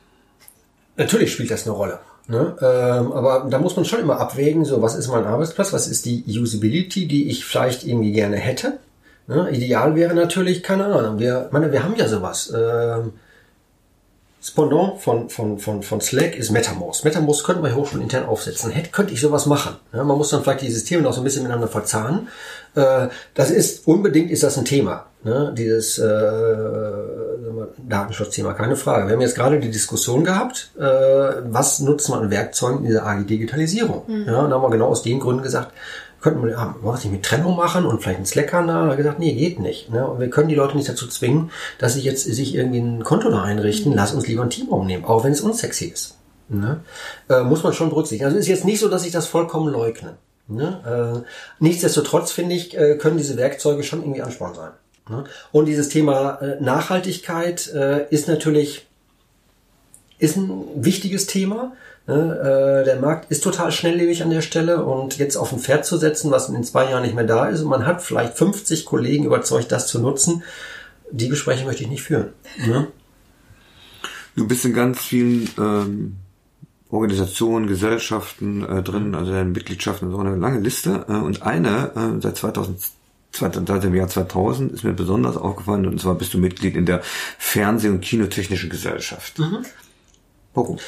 [1.03, 1.99] Natürlich spielt das eine Rolle.
[2.29, 2.57] Ne?
[2.61, 6.07] Ähm, aber da muss man schon immer abwägen, so was ist mein Arbeitsplatz, was ist
[6.07, 8.79] die Usability, die ich vielleicht irgendwie gerne hätte.
[9.27, 9.51] Ne?
[9.51, 12.53] Ideal wäre natürlich, keine Ahnung, wir, meine, wir haben ja sowas.
[12.57, 13.15] Ähm,
[14.43, 17.05] das Pendant von, von, von, von Slack ist MetaMost.
[17.05, 18.73] MetaMost könnten wir Hochschulen intern aufsetzen.
[18.73, 19.77] Hätte, könnte ich sowas machen.
[19.93, 22.27] Ja, man muss dann vielleicht die Systeme noch so ein bisschen miteinander verzahnen.
[22.75, 25.07] Äh, das ist, unbedingt ist das ein Thema.
[25.23, 25.55] Ne?
[25.57, 26.33] Dieses äh,
[27.89, 29.07] Datenschutzthema, keine Frage.
[29.07, 33.07] Wir haben jetzt gerade die Diskussion gehabt, äh, was nutzt man an Werkzeugen in dieser
[33.07, 34.03] AG-Digitalisierung.
[34.09, 34.25] Mhm.
[34.27, 35.71] Ja, da haben wir genau aus den Gründen gesagt,
[36.23, 38.89] könnten wir ja, was nicht mit Trennung machen und vielleicht einen Slack-Kanal.
[38.89, 39.91] Da gesagt, nee, geht nicht.
[39.91, 40.07] Ne?
[40.07, 43.31] Und wir können die Leute nicht dazu zwingen, dass sie jetzt sich irgendwie ein Konto
[43.31, 43.93] da einrichten.
[43.93, 46.17] Lass uns lieber ein Teamraum nehmen, auch wenn es unsexy ist.
[46.49, 46.81] Ne?
[47.29, 48.27] Äh, muss man schon berücksichtigen.
[48.27, 50.15] Also ist jetzt nicht so, dass ich das vollkommen leugne.
[50.49, 51.25] Ne?
[51.25, 54.71] Äh, nichtsdestotrotz finde ich, äh, können diese Werkzeuge schon irgendwie Ansporn sein.
[55.09, 55.25] Ne?
[55.51, 58.87] Und dieses Thema äh, Nachhaltigkeit äh, ist natürlich
[60.19, 61.73] ist ein wichtiges Thema.
[62.07, 62.81] Ne?
[62.83, 65.97] Äh, der Markt ist total schnelllebig an der Stelle und jetzt auf ein Pferd zu
[65.97, 69.25] setzen, was in zwei Jahren nicht mehr da ist und man hat vielleicht 50 Kollegen
[69.25, 70.43] überzeugt, das zu nutzen,
[71.11, 72.33] die Gespräche möchte ich nicht führen.
[72.67, 72.89] Ne?
[74.35, 76.17] Du bist in ganz vielen ähm,
[76.91, 81.05] Organisationen, Gesellschaften äh, drin, also in Mitgliedschaften, so eine lange Liste.
[81.09, 82.81] Äh, und eine äh, seit 2000
[83.35, 87.01] seit dem Jahr 2000 ist mir besonders aufgefallen, und zwar bist du Mitglied in der
[87.39, 89.39] Fernseh- und Kinotechnischen Gesellschaft.
[89.39, 89.65] Mhm.
[90.53, 90.79] Warum?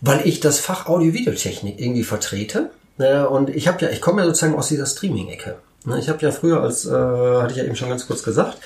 [0.00, 2.70] Weil ich das Fach Audio-Videotechnik irgendwie vertrete.
[2.98, 5.56] Äh, und ich habe ja, ich komme ja sozusagen aus dieser Streaming-Ecke.
[5.86, 8.58] Ne, ich habe ja früher, als äh, hatte ich ja eben schon ganz kurz gesagt,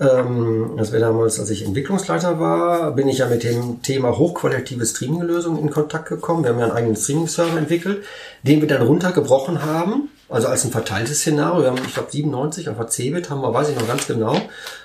[0.00, 4.86] ähm, das wäre damals, als ich Entwicklungsleiter war, bin ich ja mit dem Thema hochqualitative
[4.86, 6.42] Streaming-Lösungen in Kontakt gekommen.
[6.42, 8.02] Wir haben ja einen eigenen Streaming-Server entwickelt,
[8.44, 11.64] den wir dann runtergebrochen haben, also als ein verteiltes Szenario.
[11.64, 14.40] Wir haben, ich glaube, 97 auf Cebit haben wir, weiß ich noch ganz genau,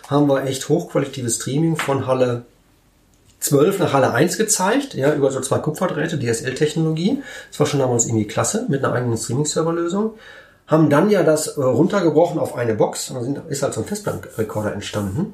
[0.10, 2.44] haben wir echt hochqualitatives Streaming von Halle
[3.40, 7.24] 12 nach Halle 1 gezeigt, ja, über so zwei Kupferdrähte, DSL-Technologie.
[7.50, 10.14] Das war schon damals irgendwie klasse, mit einer eigenen Streaming-Server-Lösung
[10.70, 13.88] haben dann ja das äh, runtergebrochen auf eine Box und dann ist halt so ein
[13.88, 15.34] Festplattenrekorder entstanden.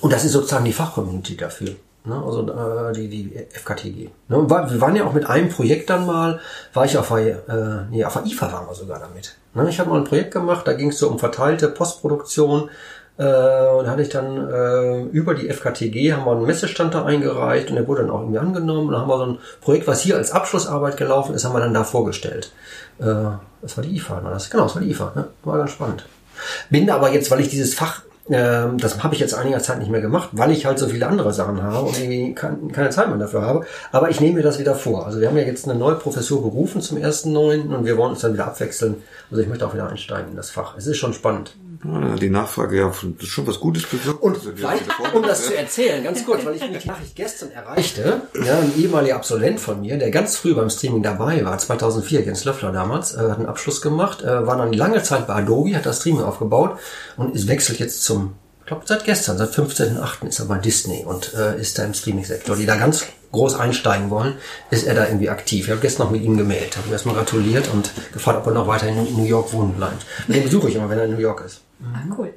[0.00, 1.76] Und das ist sozusagen die Fachcommunity dafür.
[2.04, 2.20] Ne?
[2.24, 4.08] Also äh, die, die FKTG.
[4.28, 4.50] Ne?
[4.50, 6.40] Wir waren ja auch mit einem Projekt dann mal,
[6.72, 9.36] war ich auf der, äh, nee, auf der IFA waren wir sogar damit.
[9.54, 9.68] Ne?
[9.68, 12.70] Ich habe mal ein Projekt gemacht, da ging es so um verteilte Postproduktion.
[13.18, 17.68] Äh, und hatte ich dann äh, über die FKTG haben wir einen Messestand da eingereicht
[17.68, 18.86] und der wurde dann auch irgendwie angenommen.
[18.86, 21.60] Und dann haben wir so ein Projekt, was hier als Abschlussarbeit gelaufen ist, haben wir
[21.60, 22.52] dann da vorgestellt.
[22.98, 23.04] Äh,
[23.60, 24.48] das war die IFA, war das?
[24.48, 25.12] Genau, das war die IFA.
[25.14, 25.28] Ne?
[25.44, 26.06] War ganz spannend.
[26.70, 29.90] Bin aber jetzt, weil ich dieses Fach, äh, das habe ich jetzt einiger Zeit nicht
[29.90, 33.18] mehr gemacht, weil ich halt so viele andere Sachen habe und irgendwie keine Zeit mehr
[33.18, 33.66] dafür habe.
[33.92, 35.04] Aber ich nehme mir das wieder vor.
[35.06, 37.74] Also wir haben ja jetzt eine neue Professur berufen zum 1.9.
[37.74, 39.02] und wir wollen uns dann wieder abwechseln.
[39.30, 40.76] Also ich möchte auch wieder einsteigen in das Fach.
[40.78, 41.54] Es ist schon spannend.
[41.84, 44.22] Ja, die Nachfrage ja schon was Gutes bewirkt.
[44.22, 47.50] Und also, vielleicht, um das zu erzählen, ganz kurz, weil ich mich die Nachricht gestern
[47.50, 52.22] erreichte, ja, ein ehemaliger Absolvent von mir, der ganz früh beim Streaming dabei war, 2004,
[52.22, 55.74] Jens Löffler damals, äh, hat einen Abschluss gemacht, äh, war dann lange Zeit bei Adobe,
[55.74, 56.78] hat das Streaming aufgebaut
[57.16, 58.34] und ist wechselt jetzt zum
[58.72, 60.26] glaube, seit gestern, seit 15.8.
[60.26, 62.56] ist er bei Disney und äh, ist da im Streaming-Sektor.
[62.56, 64.34] Die da ganz groß einsteigen wollen,
[64.70, 65.66] ist er da irgendwie aktiv.
[65.66, 68.52] Ich habe gestern noch mit ihm gemeldet, habe ihm erstmal gratuliert und gefragt, ob er
[68.52, 70.04] noch weiter in New York wohnen bleibt.
[70.28, 71.60] Den besuche ich immer, wenn er in New York ist.
[71.82, 72.32] Ah, cool.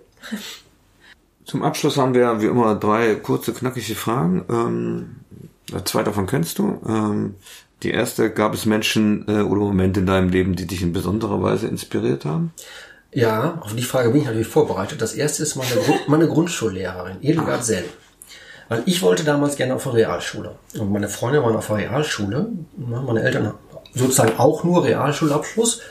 [1.46, 4.46] Zum Abschluss haben wir wie immer drei kurze, knackige Fragen.
[4.50, 5.16] Ähm,
[5.86, 6.82] zwei davon kennst du.
[6.88, 7.36] Ähm,
[7.84, 11.44] Die erste, gab es Menschen äh, oder Momente in deinem Leben, die dich in besonderer
[11.44, 12.52] Weise inspiriert haben?
[13.12, 15.02] Ja, auf die Frage bin ich natürlich vorbereitet.
[15.02, 17.86] Das erste ist meine, Grund, meine Grundschullehrerin, Edelgard Sell.
[18.68, 20.56] Weil ich wollte damals gerne auf eine Realschule.
[20.78, 22.48] Und meine Freunde waren auf der Realschule.
[22.76, 23.54] Meine Eltern
[23.94, 25.82] sozusagen auch nur Realschulabschluss.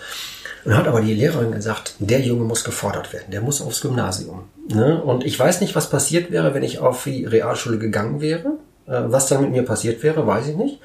[0.64, 4.44] Und hat aber die Lehrerin gesagt, der Junge muss gefordert werden, der muss aufs Gymnasium.
[4.68, 5.02] Ne?
[5.02, 8.58] Und ich weiß nicht, was passiert wäre, wenn ich auf die Realschule gegangen wäre.
[8.86, 10.80] Äh, was dann mit mir passiert wäre, weiß ich nicht.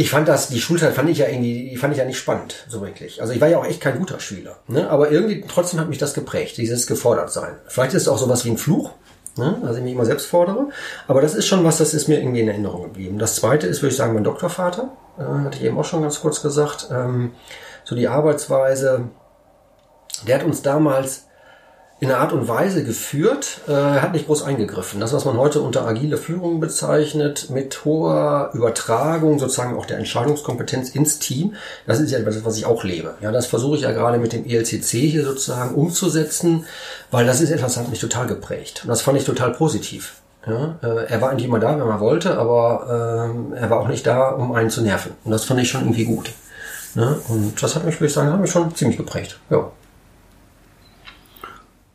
[0.00, 2.66] Ich fand das, die Schulzeit fand ich ja irgendwie, die fand ich ja nicht spannend,
[2.68, 3.20] so wirklich.
[3.20, 4.58] Also ich war ja auch echt kein guter Schüler.
[4.68, 4.88] Ne?
[4.88, 7.56] Aber irgendwie trotzdem hat mich das geprägt, dieses gefordert sein.
[7.66, 8.92] Vielleicht ist es auch sowas wie ein Fluch,
[9.36, 9.60] ne?
[9.64, 10.68] also ich mich immer selbst fordere.
[11.08, 13.18] Aber das ist schon was, das ist mir irgendwie in Erinnerung geblieben.
[13.18, 14.92] Das zweite ist, würde ich sagen, mein Doktorvater.
[15.18, 16.86] Äh, hatte ich eben auch schon ganz kurz gesagt.
[16.92, 17.32] Ähm,
[17.82, 19.08] so die Arbeitsweise,
[20.28, 21.24] der hat uns damals
[22.00, 25.00] in einer Art und Weise geführt, äh, hat nicht groß eingegriffen.
[25.00, 30.90] Das, was man heute unter agile Führung bezeichnet, mit hoher Übertragung sozusagen auch der Entscheidungskompetenz
[30.90, 31.54] ins Team,
[31.86, 33.14] das ist ja etwas, was ich auch lebe.
[33.20, 36.66] Ja, das versuche ich ja gerade mit dem ELCC hier sozusagen umzusetzen,
[37.10, 38.82] weil das ist etwas, das hat mich total geprägt.
[38.84, 40.14] Und das fand ich total positiv.
[40.46, 43.88] Ja, äh, er war eigentlich immer da, wenn man wollte, aber äh, er war auch
[43.88, 45.12] nicht da, um einen zu nerven.
[45.24, 46.30] Und das fand ich schon irgendwie gut.
[46.94, 47.18] Ne?
[47.28, 49.38] Und das hat mich, würde ich sagen, hat mich schon ziemlich geprägt.
[49.50, 49.70] Ja.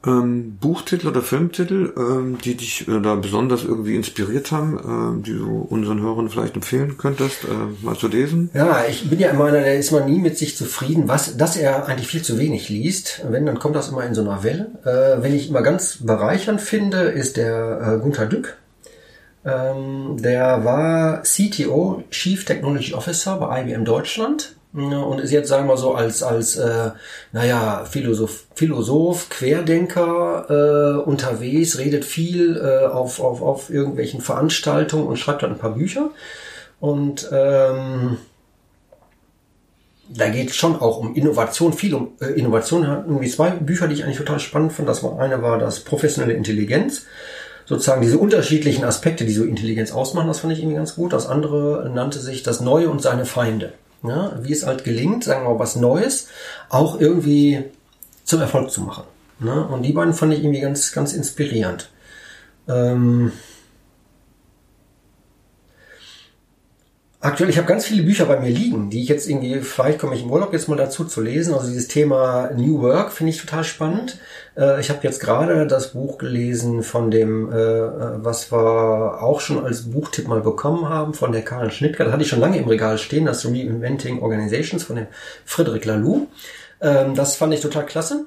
[0.06, 5.32] Ähm, Buchtitel oder Filmtitel, ähm, die dich äh, da besonders irgendwie inspiriert haben, ähm, die
[5.32, 8.50] du unseren Hörern vielleicht empfehlen könntest, äh, mal zu lesen?
[8.54, 11.56] Ja, ich bin ja immer einer, der ist mal nie mit sich zufrieden, was, dass
[11.56, 13.22] er eigentlich viel zu wenig liest.
[13.30, 14.72] Wenn, dann kommt das immer in so einer Welle.
[14.84, 18.58] Äh, wenn ich immer ganz bereichernd finde, ist der äh, Gunther Dück.
[19.46, 25.78] Ähm, der war CTO, Chief Technology Officer bei IBM Deutschland und ist jetzt, sagen wir
[25.78, 26.92] so, als, als äh,
[27.32, 35.18] naja, Philosoph, Philosoph Querdenker äh, unterwegs, redet viel äh, auf, auf, auf irgendwelchen Veranstaltungen und
[35.18, 36.10] schreibt dann ein paar Bücher.
[36.80, 38.18] Und ähm,
[40.10, 42.84] da geht es schon auch um Innovation, viel um äh, Innovation.
[42.84, 44.90] Irgendwie zwei Bücher, die ich eigentlich total spannend fand.
[44.90, 47.06] Das war eine war das professionelle Intelligenz.
[47.66, 51.14] Sozusagen diese unterschiedlichen Aspekte, die so Intelligenz ausmachen, das fand ich irgendwie ganz gut.
[51.14, 53.74] Das andere nannte sich das Neue und seine Feinde
[54.04, 56.28] ja, wie es halt gelingt, sagen wir mal was Neues,
[56.70, 57.64] auch irgendwie
[58.24, 59.04] zum Erfolg zu machen.
[59.40, 59.66] Ne?
[59.68, 61.90] Und die beiden fand ich irgendwie ganz, ganz inspirierend.
[62.68, 63.32] Ähm
[67.24, 70.14] Aktuell, ich habe ganz viele Bücher bei mir liegen, die ich jetzt irgendwie, vielleicht komme
[70.14, 71.54] ich im Urlaub jetzt mal dazu zu lesen.
[71.54, 74.20] Also dieses Thema New Work finde ich total spannend.
[74.58, 79.64] Äh, ich habe jetzt gerade das Buch gelesen von dem, äh, was wir auch schon
[79.64, 82.04] als Buchtipp mal bekommen haben, von der Karin Schnittger.
[82.04, 85.08] Das hatte ich schon lange im Regal stehen, das Reinventing Organizations von dem
[85.46, 86.28] Frederic Laloux.
[86.82, 88.26] Ähm, das fand ich total klasse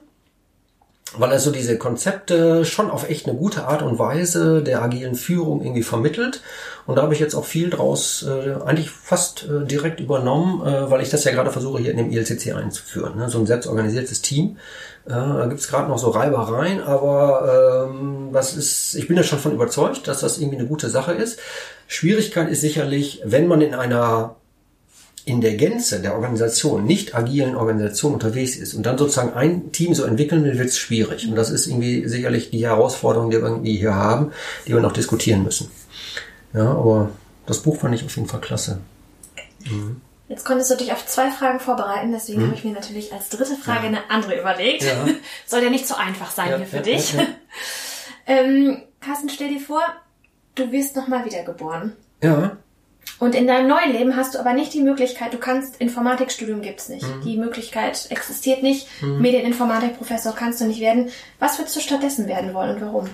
[1.18, 5.14] weil er so diese Konzepte schon auf echt eine gute Art und Weise der agilen
[5.14, 6.42] Führung irgendwie vermittelt.
[6.86, 10.90] Und da habe ich jetzt auch viel draus äh, eigentlich fast äh, direkt übernommen, äh,
[10.90, 13.16] weil ich das ja gerade versuche hier in dem ILCC einzuführen.
[13.16, 13.28] Ne?
[13.28, 14.58] So ein selbstorganisiertes Team.
[15.06, 19.38] Äh, da gibt's gerade noch so Reibereien, aber ähm, was ist, ich bin ja schon
[19.38, 21.40] von überzeugt, dass das irgendwie eine gute Sache ist.
[21.88, 24.36] Schwierigkeit ist sicherlich, wenn man in einer
[25.26, 29.92] in der Gänze der Organisation, nicht agilen Organisation unterwegs ist und dann sozusagen ein Team
[29.92, 31.26] so entwickeln will, wird es schwierig.
[31.28, 34.30] Und das ist irgendwie sicherlich die Herausforderung, die wir irgendwie hier haben,
[34.66, 35.68] die wir noch diskutieren müssen.
[36.54, 37.10] Ja, aber
[37.44, 38.78] das Buch fand ich auf jeden Fall klasse.
[39.68, 40.00] Mhm.
[40.28, 42.46] Jetzt konntest du dich auf zwei Fragen vorbereiten, deswegen mhm.
[42.46, 43.88] habe ich mir natürlich als dritte Frage ja.
[43.88, 44.84] eine andere überlegt.
[44.84, 45.06] Ja.
[45.46, 47.14] Soll ja nicht so einfach sein ja, hier für dich.
[48.28, 49.82] ähm, Carsten, stell dir vor,
[50.54, 51.94] du wirst nochmal wiedergeboren.
[52.22, 52.56] Ja.
[53.18, 56.88] Und in deinem neuen Leben hast du aber nicht die Möglichkeit, du kannst, Informatikstudium gibt's
[56.88, 57.04] nicht.
[57.04, 57.22] Mhm.
[57.24, 58.86] Die Möglichkeit existiert nicht.
[59.00, 59.22] Mhm.
[59.22, 61.10] Medieninformatikprofessor kannst du nicht werden.
[61.38, 63.08] Was würdest du stattdessen werden wollen und warum?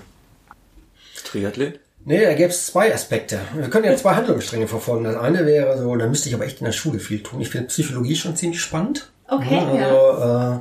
[1.23, 1.79] Triathlet?
[2.05, 3.39] Nee, da gäbe es zwei Aspekte.
[3.55, 5.05] Wir können ja zwei Handlungsstränge verfolgen.
[5.05, 7.39] Das eine wäre so, da müsste ich aber echt in der Schule viel tun.
[7.39, 9.09] Ich finde Psychologie schon ziemlich spannend.
[9.29, 9.55] Okay.
[9.55, 10.55] Ja, also ja.
[10.55, 10.59] Äh,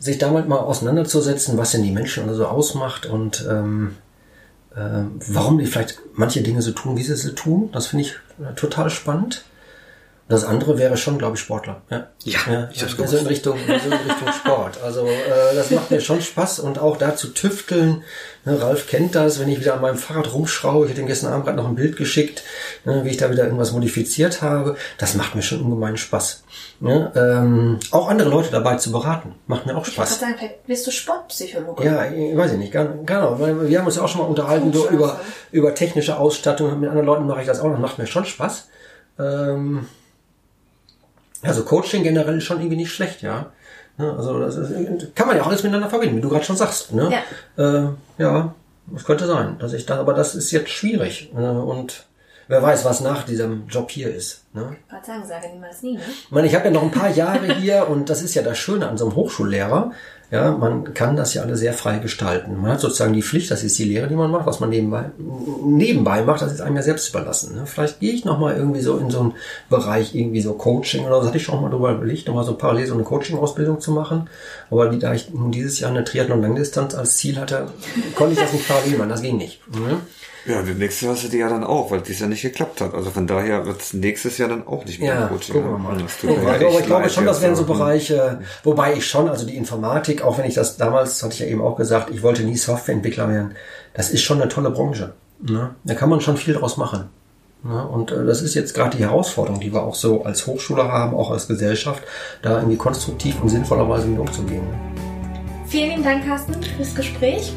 [0.00, 3.96] sich damit mal auseinanderzusetzen, was denn die Menschen so ausmacht und ähm,
[4.76, 7.70] äh, warum die vielleicht manche Dinge so tun, wie sie sie tun.
[7.72, 9.44] Das finde ich äh, total spannend.
[10.32, 11.82] Das andere wäre schon, glaube ich, Sportler.
[11.90, 14.82] Ja, ja, ja ich hab's also in Richtung, also in Richtung Sport.
[14.82, 18.02] Also äh, das macht mir schon Spaß und auch da zu tüfteln.
[18.46, 20.86] Ne, Ralf kennt das, wenn ich wieder an meinem Fahrrad rumschraube.
[20.86, 22.44] Ich hätte ihm gestern Abend gerade noch ein Bild geschickt,
[22.86, 24.76] ne, wie ich da wieder irgendwas modifiziert habe.
[24.96, 26.44] Das macht mir schon ungemein Spaß.
[26.80, 27.12] Ne?
[27.14, 30.12] Ähm, auch andere Leute dabei zu beraten, macht mir auch Spaß.
[30.12, 31.84] Ich sagen, vielleicht bist du Sportpsychologe.
[31.84, 33.38] Ja, ich weiß ich nicht, genau.
[33.38, 35.20] Weil wir haben uns ja auch schon mal unterhalten so über,
[35.50, 36.80] über technische Ausstattung.
[36.80, 38.68] Mit anderen Leuten mache ich das auch, das macht mir schon Spaß.
[39.18, 39.88] Ähm,
[41.42, 43.52] also Coaching generell ist schon irgendwie nicht schlecht, ja.
[43.98, 46.92] Also das ist, kann man ja auch alles miteinander verbinden, wie du gerade schon sagst.
[46.92, 47.12] Ne?
[47.56, 47.84] Ja.
[47.84, 47.88] Äh,
[48.18, 48.54] ja,
[48.86, 51.30] das könnte sein, dass ich da, aber das ist jetzt schwierig.
[51.36, 52.06] Äh, und
[52.48, 54.44] wer weiß, was nach diesem Job hier ist.
[54.54, 54.76] Ne?
[54.90, 56.02] Wollte sagen, sage niemals nie, ne?
[56.06, 58.58] Ich meine, ich habe ja noch ein paar Jahre hier und das ist ja das
[58.58, 59.92] Schöne an so einem Hochschullehrer.
[60.32, 62.58] Ja, man kann das ja alle sehr frei gestalten.
[62.58, 65.10] Man hat sozusagen die Pflicht, das ist die Lehre, die man macht, was man nebenbei,
[65.62, 67.54] nebenbei macht, das ist einem ja selbst überlassen.
[67.54, 67.66] Ne?
[67.66, 69.34] Vielleicht gehe ich nochmal irgendwie so in so einen
[69.68, 72.86] Bereich, irgendwie so Coaching oder so, hatte ich schon mal drüber überlegt, nochmal so parallel
[72.86, 74.30] so eine Coaching-Ausbildung zu machen.
[74.70, 77.66] Aber da ich dieses Jahr eine Triathlon-Langdistanz als Ziel hatte,
[78.14, 79.60] konnte ich das nicht parallel machen, das ging nicht.
[79.70, 79.98] Ne?
[80.44, 82.94] Ja, nächstes Jahr hast du die ja dann auch, weil dies ja nicht geklappt hat.
[82.94, 85.54] Also von daher wird es nächstes Jahr dann auch nicht mehr ja, Coaching.
[85.54, 85.96] Gucken wir mal.
[85.98, 86.66] Wir.
[86.66, 90.38] Aber ich glaube schon, das wären so Bereiche, wobei ich schon, also die Informatik, auch
[90.38, 93.54] wenn ich das damals, hatte ich ja eben auch gesagt, ich wollte nie Softwareentwickler werden,
[93.94, 95.12] das ist schon eine tolle Branche.
[95.40, 95.74] Ne?
[95.84, 97.08] Da kann man schon viel draus machen.
[97.62, 97.86] Ne?
[97.86, 101.14] Und äh, das ist jetzt gerade die Herausforderung, die wir auch so als Hochschule haben,
[101.14, 102.02] auch als Gesellschaft,
[102.42, 104.64] da irgendwie konstruktiv und sinnvollerweise mit umzugehen.
[105.66, 107.52] Vielen Dank, Carsten, fürs Gespräch.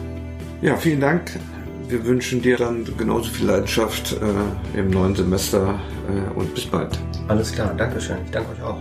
[0.62, 1.32] Ja, vielen Dank
[1.88, 4.18] wir wünschen dir dann genauso viel Leidenschaft
[4.74, 5.80] äh, im neuen Semester
[6.10, 6.98] äh, und bis bald.
[7.28, 8.18] Alles klar, Dankeschön.
[8.26, 8.78] Ich danke euch auch.